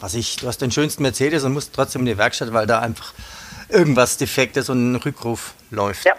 was 0.01 0.15
ich, 0.15 0.37
du 0.37 0.47
hast 0.47 0.61
den 0.63 0.71
schönsten 0.71 1.03
Mercedes 1.03 1.45
und 1.45 1.55
musst 1.55 1.75
trotzdem 1.75 2.03
in 2.03 2.07
die 2.07 2.19
Werkstatt, 2.19 2.53
weil 2.53 2.67
da 2.67 2.81
einfach 2.81 3.15
irgendwas 3.69 4.17
Defektes 4.17 4.71
und 4.71 4.93
ein 4.93 4.97
Rückruf 4.97 5.55
läuft. 5.71 6.05
Ja. 6.05 6.15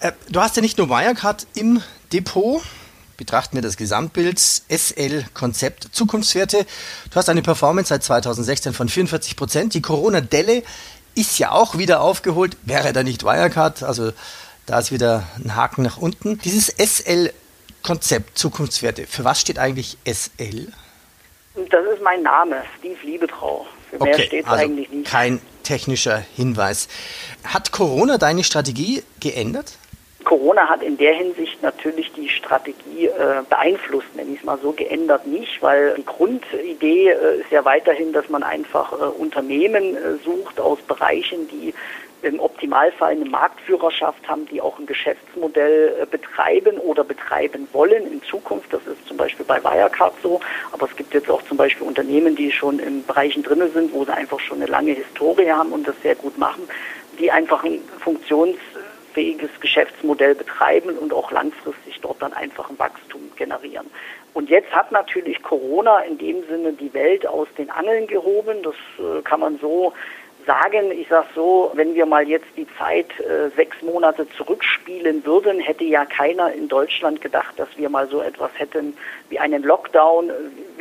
Äh, 0.00 0.12
du 0.28 0.40
hast 0.40 0.56
ja 0.56 0.62
nicht 0.62 0.76
nur 0.76 0.88
Wirecard 0.88 1.46
im 1.54 1.82
Depot, 2.12 2.62
betrachten 3.20 3.54
wir 3.54 3.62
das 3.62 3.76
Gesamtbild. 3.76 4.38
SL 4.40 5.24
Konzept 5.34 5.88
Zukunftswerte. 5.92 6.64
Du 7.10 7.16
hast 7.16 7.28
eine 7.28 7.42
Performance 7.42 7.90
seit 7.90 8.02
2016 8.02 8.72
von 8.72 8.88
44 8.88 9.36
Prozent. 9.36 9.74
Die 9.74 9.82
Corona-Delle 9.82 10.62
ist 11.14 11.38
ja 11.38 11.52
auch 11.52 11.76
wieder 11.76 12.00
aufgeholt. 12.00 12.56
Wäre 12.62 12.94
da 12.94 13.02
nicht 13.02 13.22
Wirecard? 13.22 13.82
Also 13.82 14.12
da 14.64 14.78
ist 14.78 14.90
wieder 14.90 15.24
ein 15.36 15.54
Haken 15.54 15.82
nach 15.82 15.98
unten. 15.98 16.38
Dieses 16.38 16.68
SL 16.68 17.30
Konzept 17.82 18.38
Zukunftswerte. 18.38 19.06
Für 19.06 19.22
was 19.24 19.38
steht 19.38 19.58
eigentlich 19.58 19.98
SL? 20.06 20.72
Das 21.54 21.84
ist 21.92 22.02
mein 22.02 22.22
Name, 22.22 22.62
Steve 22.78 22.98
Liebetrau. 23.04 23.66
Für 23.90 23.98
mehr 24.02 24.14
okay, 24.14 24.26
steht 24.28 24.46
also 24.46 24.64
eigentlich 24.64 24.88
nicht. 24.90 25.10
Kein 25.10 25.42
technischer 25.62 26.24
Hinweis. 26.36 26.88
Hat 27.44 27.70
Corona 27.70 28.16
deine 28.16 28.44
Strategie 28.44 29.02
geändert? 29.20 29.74
Corona 30.30 30.68
hat 30.68 30.84
in 30.84 30.96
der 30.96 31.12
Hinsicht 31.14 31.60
natürlich 31.60 32.12
die 32.12 32.28
Strategie 32.28 33.06
äh, 33.06 33.42
beeinflusst, 33.48 34.14
nenne 34.14 34.30
ich 34.30 34.38
es 34.38 34.44
mal 34.44 34.60
so, 34.62 34.70
geändert 34.70 35.26
nicht, 35.26 35.60
weil 35.60 35.94
die 35.96 36.06
Grundidee 36.06 37.08
äh, 37.08 37.40
ist 37.40 37.50
ja 37.50 37.64
weiterhin, 37.64 38.12
dass 38.12 38.28
man 38.28 38.44
einfach 38.44 38.92
äh, 38.92 39.06
Unternehmen 39.06 39.96
äh, 39.96 40.18
sucht 40.24 40.60
aus 40.60 40.78
Bereichen, 40.82 41.48
die 41.48 41.74
im 42.22 42.38
Optimalfall 42.38 43.10
eine 43.10 43.24
Marktführerschaft 43.24 44.28
haben, 44.28 44.46
die 44.46 44.60
auch 44.60 44.78
ein 44.78 44.86
Geschäftsmodell 44.86 45.96
äh, 46.02 46.06
betreiben 46.06 46.78
oder 46.78 47.02
betreiben 47.02 47.66
wollen 47.72 48.06
in 48.06 48.22
Zukunft. 48.22 48.72
Das 48.72 48.86
ist 48.86 49.04
zum 49.08 49.16
Beispiel 49.16 49.44
bei 49.44 49.60
Wirecard 49.64 50.14
so, 50.22 50.38
aber 50.70 50.86
es 50.88 50.94
gibt 50.94 51.12
jetzt 51.12 51.28
auch 51.28 51.42
zum 51.42 51.56
Beispiel 51.56 51.84
Unternehmen, 51.84 52.36
die 52.36 52.52
schon 52.52 52.78
in 52.78 53.04
Bereichen 53.04 53.42
drin 53.42 53.68
sind, 53.74 53.92
wo 53.92 54.04
sie 54.04 54.12
einfach 54.14 54.38
schon 54.38 54.58
eine 54.58 54.70
lange 54.70 54.92
Historie 54.92 55.50
haben 55.50 55.72
und 55.72 55.88
das 55.88 56.00
sehr 56.02 56.14
gut 56.14 56.38
machen, 56.38 56.68
die 57.18 57.32
einfach 57.32 57.64
ein 57.64 57.80
Funktions 57.98 58.56
fähiges 59.20 59.50
Geschäftsmodell 59.60 60.34
betreiben 60.34 60.96
und 60.96 61.12
auch 61.12 61.30
langfristig 61.30 62.00
dort 62.00 62.22
dann 62.22 62.32
einfach 62.32 62.70
ein 62.70 62.78
Wachstum 62.78 63.20
generieren. 63.36 63.86
Und 64.32 64.48
jetzt 64.48 64.72
hat 64.72 64.92
natürlich 64.92 65.42
Corona 65.42 66.00
in 66.00 66.16
dem 66.16 66.42
Sinne 66.48 66.72
die 66.72 66.94
Welt 66.94 67.26
aus 67.26 67.46
den 67.58 67.68
Angeln 67.68 68.06
gehoben. 68.06 68.62
Das 68.62 68.74
äh, 68.98 69.20
kann 69.20 69.40
man 69.40 69.58
so 69.58 69.92
sagen. 70.46 70.90
Ich 70.90 71.08
sage 71.08 71.26
so, 71.34 71.70
wenn 71.74 71.94
wir 71.94 72.06
mal 72.06 72.26
jetzt 72.26 72.46
die 72.56 72.66
Zeit 72.78 73.08
äh, 73.20 73.50
sechs 73.56 73.82
Monate 73.82 74.26
zurückspielen 74.30 75.26
würden, 75.26 75.60
hätte 75.60 75.84
ja 75.84 76.06
keiner 76.06 76.50
in 76.54 76.68
Deutschland 76.68 77.20
gedacht, 77.20 77.58
dass 77.58 77.68
wir 77.76 77.90
mal 77.90 78.08
so 78.08 78.22
etwas 78.22 78.52
hätten 78.54 78.96
wie 79.28 79.38
einen 79.38 79.62
Lockdown, 79.62 80.30
äh, 80.30 80.32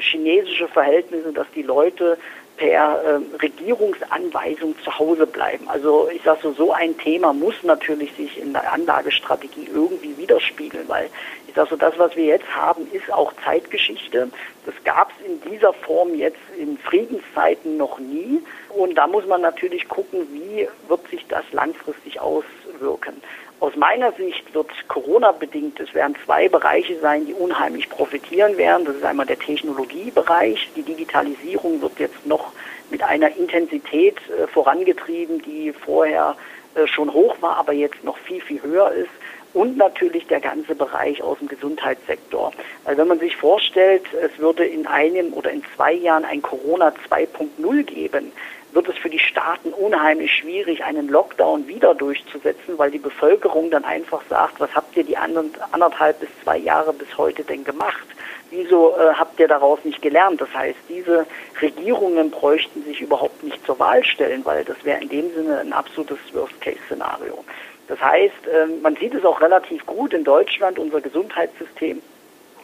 chinesische 0.01 0.69
Verhältnisse, 0.69 1.33
dass 1.33 1.47
die 1.53 1.63
Leute 1.63 2.17
per 2.59 3.01
äh, 3.03 3.37
Regierungsanweisung 3.41 4.75
zu 4.83 4.99
Hause 4.99 5.25
bleiben. 5.25 5.69
Also 5.69 6.09
ich 6.13 6.21
sage 6.23 6.39
so, 6.43 6.51
so 6.51 6.73
ein 6.73 6.97
Thema 6.97 7.31
muss 7.31 7.55
natürlich 7.63 8.13
sich 8.15 8.37
in 8.37 8.51
der 8.51 8.73
Anlagestrategie 8.73 9.69
irgendwie 9.73 10.17
widerspiegeln, 10.17 10.87
weil 10.89 11.09
ich 11.47 11.55
sage 11.55 11.69
so, 11.69 11.75
das, 11.77 11.97
was 11.97 12.15
wir 12.17 12.25
jetzt 12.25 12.53
haben, 12.53 12.85
ist 12.91 13.11
auch 13.13 13.31
Zeitgeschichte. 13.45 14.29
Das 14.65 14.75
gab 14.83 15.09
es 15.11 15.25
in 15.25 15.41
dieser 15.49 15.71
Form 15.71 16.13
jetzt 16.15 16.37
in 16.57 16.77
Friedenszeiten 16.77 17.77
noch 17.77 17.97
nie. 17.97 18.43
Und 18.69 18.95
da 18.95 19.07
muss 19.07 19.25
man 19.25 19.41
natürlich 19.41 19.87
gucken, 19.87 20.27
wie 20.33 20.67
wird 20.89 21.07
sich 21.09 21.25
das 21.27 21.45
langfristig 21.53 22.19
auswirken. 22.19 23.21
Aus 23.59 23.75
meiner 23.75 24.13
Sicht 24.13 24.53
wird 24.53 24.69
Corona-bedingt, 24.87 25.81
es 25.81 25.93
werden 25.93 26.15
zwei 26.23 26.47
Bereiche 26.47 26.97
sein, 26.99 27.25
die 27.25 27.33
unheimlich 27.33 27.89
profitieren 27.89 28.57
werden. 28.57 28.85
Das 28.85 28.95
ist 28.95 29.03
einmal 29.03 29.25
der 29.25 29.37
Technologiebereich. 29.37 30.69
Die 30.77 30.81
Digitalisierung 30.81 31.81
wird 31.81 31.99
jetzt 31.99 32.25
noch 32.25 32.53
mit 32.89 33.03
einer 33.03 33.35
Intensität 33.35 34.15
äh, 34.29 34.47
vorangetrieben, 34.47 35.41
die 35.41 35.73
vorher 35.73 36.37
äh, 36.75 36.87
schon 36.87 37.11
hoch 37.11 37.35
war, 37.41 37.57
aber 37.57 37.73
jetzt 37.73 38.01
noch 38.05 38.17
viel, 38.17 38.41
viel 38.41 38.63
höher 38.63 38.91
ist. 38.93 39.09
Und 39.53 39.75
natürlich 39.75 40.27
der 40.27 40.39
ganze 40.39 40.75
Bereich 40.75 41.21
aus 41.21 41.39
dem 41.39 41.49
Gesundheitssektor. 41.49 42.53
Weil 42.85 42.97
wenn 42.97 43.07
man 43.07 43.19
sich 43.19 43.35
vorstellt, 43.35 44.03
es 44.13 44.37
würde 44.39 44.63
in 44.63 44.87
einem 44.87 45.33
oder 45.33 45.51
in 45.51 45.63
zwei 45.75 45.91
Jahren 45.91 46.23
ein 46.23 46.41
Corona 46.41 46.93
2.0 47.09 47.83
geben, 47.83 48.31
wird 48.71 48.87
es 48.87 48.97
für 48.97 49.09
die 49.09 49.19
Staaten 49.19 49.73
unheimlich 49.73 50.31
schwierig, 50.31 50.83
einen 50.83 51.09
Lockdown 51.09 51.67
wieder 51.67 51.95
durchzusetzen, 51.95 52.77
weil 52.77 52.91
die 52.91 52.99
Bevölkerung 52.99 53.71
dann 53.71 53.83
einfach 53.83 54.21
sagt, 54.29 54.59
was 54.59 54.73
habt 54.75 54.95
ihr 54.95 55.03
die 55.03 55.17
anderthalb 55.17 56.19
bis 56.19 56.29
zwei 56.43 56.57
Jahre 56.57 56.93
bis 56.93 57.17
heute 57.17 57.43
denn 57.43 57.63
gemacht? 57.63 58.07
Wieso 58.51 58.95
äh, 58.95 59.13
habt 59.13 59.39
ihr 59.39 59.47
daraus 59.47 59.79
nicht 59.83 60.01
gelernt? 60.01 60.41
Das 60.41 60.53
heißt, 60.53 60.79
diese 60.87 61.25
Regierungen 61.61 62.31
bräuchten 62.31 62.83
sich 62.83 63.01
überhaupt 63.01 63.43
nicht 63.43 63.63
zur 63.65 63.77
Wahl 63.79 64.03
stellen, 64.03 64.43
weil 64.43 64.63
das 64.63 64.83
wäre 64.83 65.01
in 65.01 65.09
dem 65.09 65.33
Sinne 65.33 65.59
ein 65.59 65.73
absolutes 65.73 66.19
Worst-Case-Szenario. 66.33 67.43
Das 67.87 68.01
heißt, 68.01 68.47
äh, 68.47 68.65
man 68.81 68.95
sieht 68.95 69.13
es 69.13 69.25
auch 69.25 69.41
relativ 69.41 69.85
gut 69.85 70.13
in 70.13 70.23
Deutschland, 70.23 70.79
unser 70.79 71.01
Gesundheitssystem 71.01 72.01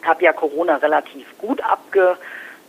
hat 0.02 0.22
ja 0.22 0.32
Corona 0.32 0.76
relativ 0.76 1.26
gut 1.38 1.60
abge 1.62 2.16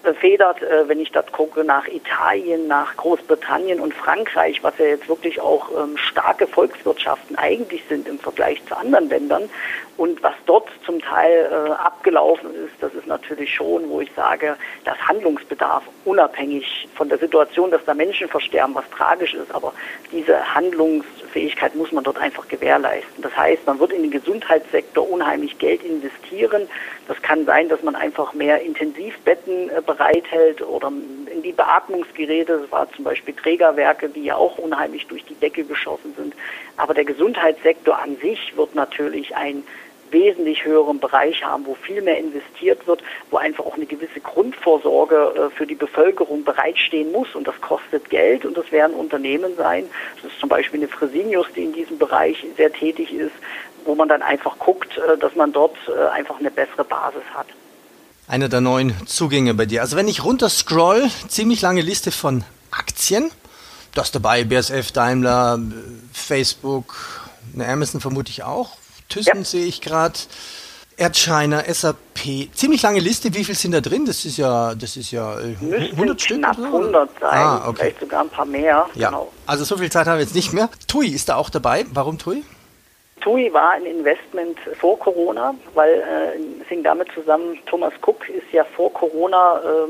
befedert, 0.04 0.62
äh, 0.62 0.88
wenn 0.88 1.00
ich 1.00 1.12
das 1.12 1.26
gucke, 1.32 1.64
nach 1.64 1.88
Italien, 1.88 2.68
nach 2.68 2.96
Großbritannien 2.98 3.80
und 3.80 3.94
Frankreich, 3.94 4.64
was 4.64 4.78
ja 4.78 4.86
jetzt 4.86 5.08
wirklich 5.10 5.42
auch 5.42 5.70
ähm, 5.72 5.98
starke 5.98 6.48
Volkswirtschaften 6.48 7.38
eigentlich 7.38 7.84
sind 7.90 8.08
im 8.08 8.20
Vergleich 8.20 8.64
zu 8.66 8.78
anderen 8.78 9.10
Ländern. 9.10 9.50
Und 9.98 10.22
was 10.22 10.36
dort 10.46 10.70
zum 10.86 11.02
Teil 11.02 11.50
äh, 11.52 11.72
abgelaufen 11.72 12.54
ist, 12.54 12.74
das 12.82 12.94
ist 12.94 13.08
natürlich 13.08 13.52
schon, 13.54 13.90
wo 13.90 14.00
ich 14.00 14.12
sage, 14.16 14.56
dass 14.86 14.96
Handlungsbedarf 15.08 15.84
unabhängig 16.06 16.88
von 16.94 17.10
der 17.10 17.18
Situation, 17.18 17.72
dass 17.72 17.84
da 17.86 17.96
Menschen 17.96 18.28
versterben, 18.28 18.76
was 18.76 18.88
tragisch 18.92 19.34
ist, 19.34 19.54
aber 19.54 19.74
diese 20.12 20.54
Handlungsfähigkeit 20.54 21.76
muss 21.76 21.92
man 21.92 22.04
dort 22.04 22.20
einfach 22.20 22.48
gewährleisten. 22.48 23.24
Das 23.24 23.36
heißt, 23.36 23.66
man 23.66 23.80
wird 23.80 23.92
in 23.92 24.04
den 24.04 24.12
Gesundheitssektor 24.12 25.10
unheimlich 25.10 25.58
Geld 25.58 25.84
investieren. 25.84 26.68
Das 27.08 27.20
kann 27.24 27.46
sein, 27.46 27.68
dass 27.68 27.82
man 27.82 27.96
einfach 27.96 28.34
mehr 28.34 28.62
Intensivbetten 28.62 29.70
äh, 29.70 29.82
bereithält 29.84 30.62
oder 30.62 30.92
in 31.34 31.42
die 31.42 31.54
Beatmungsgeräte. 31.54 32.60
Das 32.60 32.72
war 32.72 32.92
zum 32.92 33.04
Beispiel 33.04 33.34
Trägerwerke, 33.34 34.10
die 34.10 34.26
ja 34.26 34.36
auch 34.36 34.60
unheimlich 34.60 35.08
durch 35.08 35.26
die 35.26 35.36
Decke 35.36 35.64
geschossen 35.64 36.14
sind. 36.16 36.36
Aber 36.78 36.94
der 36.94 37.06
Gesundheitssektor 37.06 38.00
an 38.00 38.18
sich 38.18 38.56
wird 38.56 38.76
natürlich 38.76 39.36
ein 39.36 39.64
wesentlich 40.12 40.66
höheren 40.66 41.00
Bereich 41.00 41.44
haben, 41.44 41.66
wo 41.66 41.76
viel 41.76 42.02
mehr 42.02 42.18
investiert 42.18 42.86
wird, 42.88 43.02
wo 43.30 43.38
einfach 43.38 43.66
auch 43.66 43.76
eine 43.76 43.86
gewisse 43.86 44.20
Grundvorsorge 44.20 45.16
äh, 45.16 45.56
für 45.56 45.66
die 45.66 45.76
Bevölkerung 45.76 46.44
bereitstehen 46.44 47.12
muss 47.12 47.34
und 47.36 47.48
das 47.48 47.60
kostet 47.62 48.10
Geld 48.10 48.46
und 48.46 48.58
das 48.58 48.72
werden 48.72 48.96
Unternehmen 48.96 49.56
sein. 49.56 49.86
Das 50.22 50.32
ist 50.32 50.40
zum 50.40 50.50
Beispiel 50.50 50.80
eine 50.80 50.88
Fresenius, 50.88 51.48
die 51.56 51.64
in 51.64 51.74
diesem 51.74 51.98
Bereich 51.98 52.46
sehr 52.56 52.72
tätig 52.72 53.14
ist, 53.14 53.34
wo 53.86 53.96
man 53.96 54.10
dann 54.10 54.22
einfach 54.22 54.58
guckt, 54.60 54.98
äh, 54.98 55.18
dass 55.18 55.36
man 55.36 55.52
dort 55.52 55.76
äh, 55.88 56.08
einfach 56.10 56.40
eine 56.40 56.52
bessere 56.52 56.84
Basis 56.84 57.24
hat. 57.34 57.48
Einer 58.28 58.50
der 58.50 58.62
neuen 58.62 58.94
Zugänge 59.08 59.54
bei 59.54 59.66
dir. 59.66 59.82
Also 59.82 59.96
wenn 59.96 60.08
ich 60.08 60.24
runter 60.24 60.50
scroll, 60.50 61.10
ziemlich 61.30 61.62
lange 61.62 61.82
Liste 61.82 62.12
von 62.12 62.44
Aktien. 62.72 63.32
Das 63.94 64.12
dabei, 64.12 64.44
BSF, 64.44 64.92
Daimler, 64.92 65.60
Facebook, 66.14 66.94
eine 67.54 67.68
Amazon 67.68 68.02
vermute 68.02 68.30
ich 68.30 68.44
auch 68.44 68.78
Thyssen 69.10 69.38
Ja. 69.40 69.44
sehe 69.44 69.66
ich 69.66 69.82
gerade. 69.82 70.14
Erdscheiner, 71.00 71.64
SAP, 71.72 72.50
ziemlich 72.56 72.82
lange 72.82 73.00
Liste. 73.00 73.32
Wie 73.36 73.44
viel 73.44 73.54
sind 73.54 73.72
da 73.74 73.82
drin? 73.82 74.06
Das 74.06 74.26
ist 74.26 74.38
ja, 74.38 74.74
das 74.74 74.98
ist 74.98 75.12
ja 75.12 75.40
äh, 75.40 75.56
Müssten 75.62 75.96
100 75.96 76.20
Stück. 76.22 76.38
knapp 76.40 76.58
oder 76.58 76.70
so? 76.72 76.78
100 76.78 77.10
sein, 77.20 77.30
Ah, 77.40 77.68
okay. 77.68 77.78
vielleicht 77.82 78.00
sogar 78.00 78.22
ein 78.22 78.30
paar 78.30 78.46
mehr. 78.46 78.88
Ja, 78.96 79.10
Genau. 79.10 79.32
also 79.46 79.64
so 79.64 79.78
viel 79.78 79.92
Zeit 79.92 80.08
haben 80.08 80.18
wir 80.18 80.24
jetzt 80.24 80.34
nicht 80.34 80.54
mehr. 80.54 80.70
TUI 80.88 81.10
ist 81.10 81.30
da 81.30 81.36
auch 81.36 81.52
dabei. 81.52 81.86
Warum 81.94 82.18
TUI? 82.18 82.44
TUI 83.22 83.54
war 83.54 83.74
ein 83.74 83.86
Investment 83.86 84.58
vor 84.80 84.98
Corona, 84.98 85.54
weil 85.76 85.94
äh, 85.94 86.62
es 86.64 86.68
hing 86.68 86.82
damit 86.82 87.10
zusammen, 87.14 87.60
Thomas 87.68 87.94
Cook 88.04 88.28
ist 88.30 88.52
ja 88.52 88.66
vor 88.76 88.92
Corona 88.92 89.60
äh, 89.60 89.88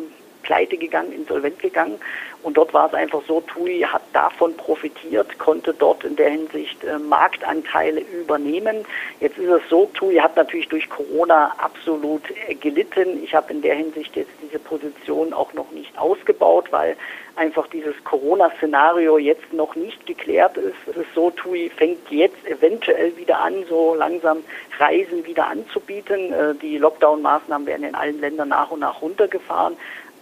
pleite 0.48 0.78
gegangen, 0.78 1.12
insolvent 1.12 1.60
gegangen. 1.60 2.00
Und 2.42 2.56
dort 2.56 2.74
war 2.74 2.88
es 2.88 2.94
einfach 2.94 3.22
so, 3.28 3.42
TUI 3.42 3.82
hat 3.82 4.04
davon 4.14 4.56
profitiert, 4.56 5.38
konnte 5.38 5.74
dort 5.74 6.06
in 6.06 6.16
der 6.16 6.30
Hinsicht 6.30 6.82
äh, 6.86 6.98
Marktanteile 6.98 8.00
übernehmen. 8.00 8.86
Jetzt 9.20 9.38
ist 9.38 9.50
es 9.50 9.62
so, 9.70 9.90
TUI 9.94 10.16
hat 10.16 10.38
natürlich 10.38 10.70
durch 10.70 10.90
Corona 10.90 11.54
absolut 11.58 12.22
äh, 12.48 12.56
gelitten. 12.56 13.22
Ich 13.22 13.36
habe 13.36 13.52
in 13.52 13.62
der 13.62 13.76
Hinsicht 13.76 14.16
jetzt 14.16 14.32
diese 14.42 14.60
Position 14.60 15.34
auch 15.34 15.54
noch 15.54 15.70
nicht 15.72 15.98
ausgebaut, 15.98 16.68
weil 16.72 16.96
einfach 17.36 17.68
dieses 17.68 17.96
Corona-Szenario 18.06 19.18
jetzt 19.18 19.52
noch 19.52 19.76
nicht 19.76 20.06
geklärt 20.06 20.56
ist. 20.58 20.78
Es 20.88 20.96
ist 20.96 21.14
so, 21.14 21.32
TUI 21.32 21.70
fängt 21.76 22.10
jetzt 22.10 22.46
eventuell 22.48 23.16
wieder 23.18 23.40
an, 23.40 23.66
so 23.68 23.94
langsam 23.94 24.44
Reisen 24.80 25.26
wieder 25.26 25.48
anzubieten. 25.48 26.32
Äh, 26.32 26.56
Die 26.56 26.78
Lockdown-Maßnahmen 26.78 27.68
werden 27.68 27.84
in 27.84 27.96
allen 27.96 28.22
Ländern 28.22 28.50
nach 28.50 28.72
und 28.72 28.80
nach 28.80 29.02
runtergefahren. 29.02 29.76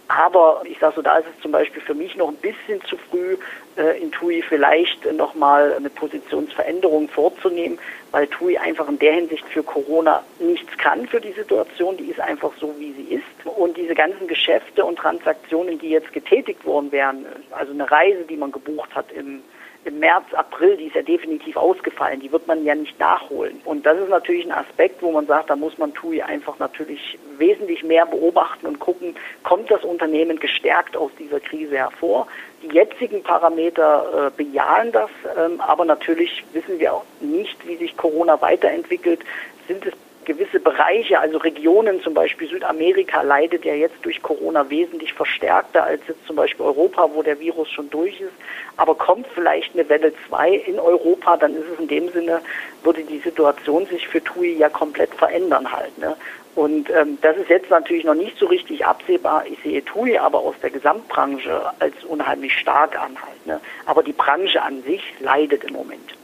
Aber 0.08 0.62
ich 0.64 0.78
sage 0.78 0.94
so, 0.96 1.02
da 1.02 1.18
ist 1.18 1.26
es 1.34 1.42
zum 1.42 1.50
Beispiel 1.50 1.82
für 1.82 1.94
mich 1.94 2.16
noch 2.16 2.28
ein 2.28 2.36
bisschen 2.36 2.80
zu 2.84 2.96
früh, 2.96 3.36
äh, 3.76 4.00
in 4.00 4.12
TUI 4.12 4.42
vielleicht 4.42 5.10
nochmal 5.12 5.74
eine 5.74 5.90
Positionsveränderung 5.90 7.08
vorzunehmen, 7.08 7.78
weil 8.12 8.28
TUI 8.28 8.56
einfach 8.56 8.88
in 8.88 8.98
der 8.98 9.14
Hinsicht 9.14 9.44
für 9.46 9.62
Corona 9.64 10.22
nichts 10.38 10.78
kann 10.78 11.06
für 11.06 11.20
die 11.20 11.32
Situation. 11.32 11.96
Die 11.96 12.10
ist 12.10 12.20
einfach 12.20 12.52
so, 12.60 12.74
wie 12.78 12.92
sie 12.92 13.14
ist. 13.14 13.24
Und 13.56 13.76
diese 13.76 13.94
ganzen 13.94 14.28
Geschäfte 14.28 14.84
und 14.84 14.96
Transaktionen, 14.96 15.78
die 15.78 15.90
jetzt 15.90 16.12
getätigt 16.12 16.64
worden 16.64 16.92
wären, 16.92 17.26
also 17.50 17.72
eine 17.72 17.90
Reise, 17.90 18.24
die 18.28 18.36
man 18.36 18.52
gebucht 18.52 18.94
hat 18.94 19.10
im 19.12 19.42
im 19.86 20.00
März, 20.00 20.24
April, 20.34 20.76
die 20.76 20.86
ist 20.86 20.96
ja 20.96 21.02
definitiv 21.02 21.56
ausgefallen, 21.56 22.20
die 22.20 22.32
wird 22.32 22.46
man 22.46 22.64
ja 22.64 22.74
nicht 22.74 22.98
nachholen. 22.98 23.60
Und 23.64 23.86
das 23.86 23.98
ist 23.98 24.08
natürlich 24.08 24.44
ein 24.44 24.52
Aspekt, 24.52 25.00
wo 25.00 25.12
man 25.12 25.26
sagt, 25.26 25.48
da 25.48 25.56
muss 25.56 25.78
man 25.78 25.94
TUI 25.94 26.22
einfach 26.22 26.58
natürlich 26.58 27.18
wesentlich 27.38 27.84
mehr 27.84 28.04
beobachten 28.04 28.66
und 28.66 28.80
gucken, 28.80 29.14
kommt 29.44 29.70
das 29.70 29.84
Unternehmen 29.84 30.40
gestärkt 30.40 30.96
aus 30.96 31.12
dieser 31.18 31.38
Krise 31.38 31.76
hervor. 31.76 32.26
Die 32.62 32.74
jetzigen 32.74 33.22
Parameter 33.22 34.26
äh, 34.26 34.30
bejahen 34.36 34.90
das, 34.90 35.10
ähm, 35.38 35.60
aber 35.60 35.84
natürlich 35.84 36.44
wissen 36.52 36.80
wir 36.80 36.94
auch 36.94 37.04
nicht, 37.20 37.66
wie 37.66 37.76
sich 37.76 37.96
Corona 37.96 38.40
weiterentwickelt. 38.40 39.20
Sind 39.68 39.86
es 39.86 39.92
gewisse 40.26 40.60
Bereiche, 40.60 41.18
also 41.18 41.38
Regionen, 41.38 42.02
zum 42.02 42.12
Beispiel 42.12 42.48
Südamerika 42.48 43.22
leidet 43.22 43.64
ja 43.64 43.74
jetzt 43.74 43.96
durch 44.02 44.22
Corona 44.22 44.68
wesentlich 44.68 45.14
verstärkter 45.14 45.84
als 45.84 46.02
jetzt 46.06 46.26
zum 46.26 46.36
Beispiel 46.36 46.66
Europa, 46.66 47.08
wo 47.14 47.22
der 47.22 47.40
Virus 47.40 47.70
schon 47.70 47.88
durch 47.88 48.20
ist. 48.20 48.32
Aber 48.76 48.94
kommt 48.94 49.26
vielleicht 49.34 49.72
eine 49.72 49.88
Welle 49.88 50.12
2 50.28 50.50
in 50.50 50.78
Europa, 50.78 51.38
dann 51.38 51.54
ist 51.54 51.64
es 51.72 51.80
in 51.80 51.88
dem 51.88 52.10
Sinne, 52.10 52.42
würde 52.82 53.02
die 53.04 53.20
Situation 53.20 53.86
sich 53.86 54.06
für 54.06 54.22
TUI 54.22 54.56
ja 54.58 54.68
komplett 54.68 55.14
verändern 55.14 55.72
halt. 55.72 55.96
Ne? 55.96 56.14
Und 56.56 56.90
ähm, 56.90 57.18
das 57.22 57.36
ist 57.36 57.48
jetzt 57.48 57.70
natürlich 57.70 58.04
noch 58.04 58.14
nicht 58.14 58.36
so 58.38 58.46
richtig 58.46 58.84
absehbar. 58.84 59.44
Ich 59.46 59.58
sehe 59.62 59.84
TUI 59.84 60.18
aber 60.18 60.40
aus 60.40 60.56
der 60.62 60.70
Gesamtbranche 60.70 61.72
als 61.78 61.94
unheimlich 62.04 62.52
stark 62.58 62.98
an 62.98 63.16
halt. 63.22 63.46
Ne? 63.46 63.60
Aber 63.86 64.02
die 64.02 64.12
Branche 64.12 64.60
an 64.60 64.82
sich 64.82 65.02
leidet 65.20 65.64
im 65.64 65.74
Moment. 65.74 66.14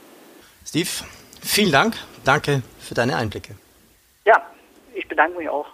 Steve, 0.65 0.89
vielen 1.41 1.71
Dank. 1.71 1.95
Danke 2.25 2.63
für 2.79 2.95
deine 2.95 3.15
Einblicke. 3.15 3.55
Ja, 4.25 4.41
ich 4.93 5.07
bedanke 5.07 5.37
mich 5.37 5.49
auch. 5.49 5.67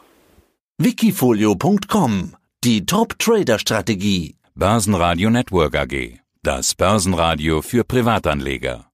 Wikifolio.com 0.78 2.36
Die 2.64 2.86
Top-Trader-Strategie. 2.86 4.36
Börsenradio 4.56 5.30
Network 5.30 5.76
AG. 5.76 6.20
Das 6.42 6.74
Börsenradio 6.76 7.62
für 7.62 7.84
Privatanleger. 7.84 8.86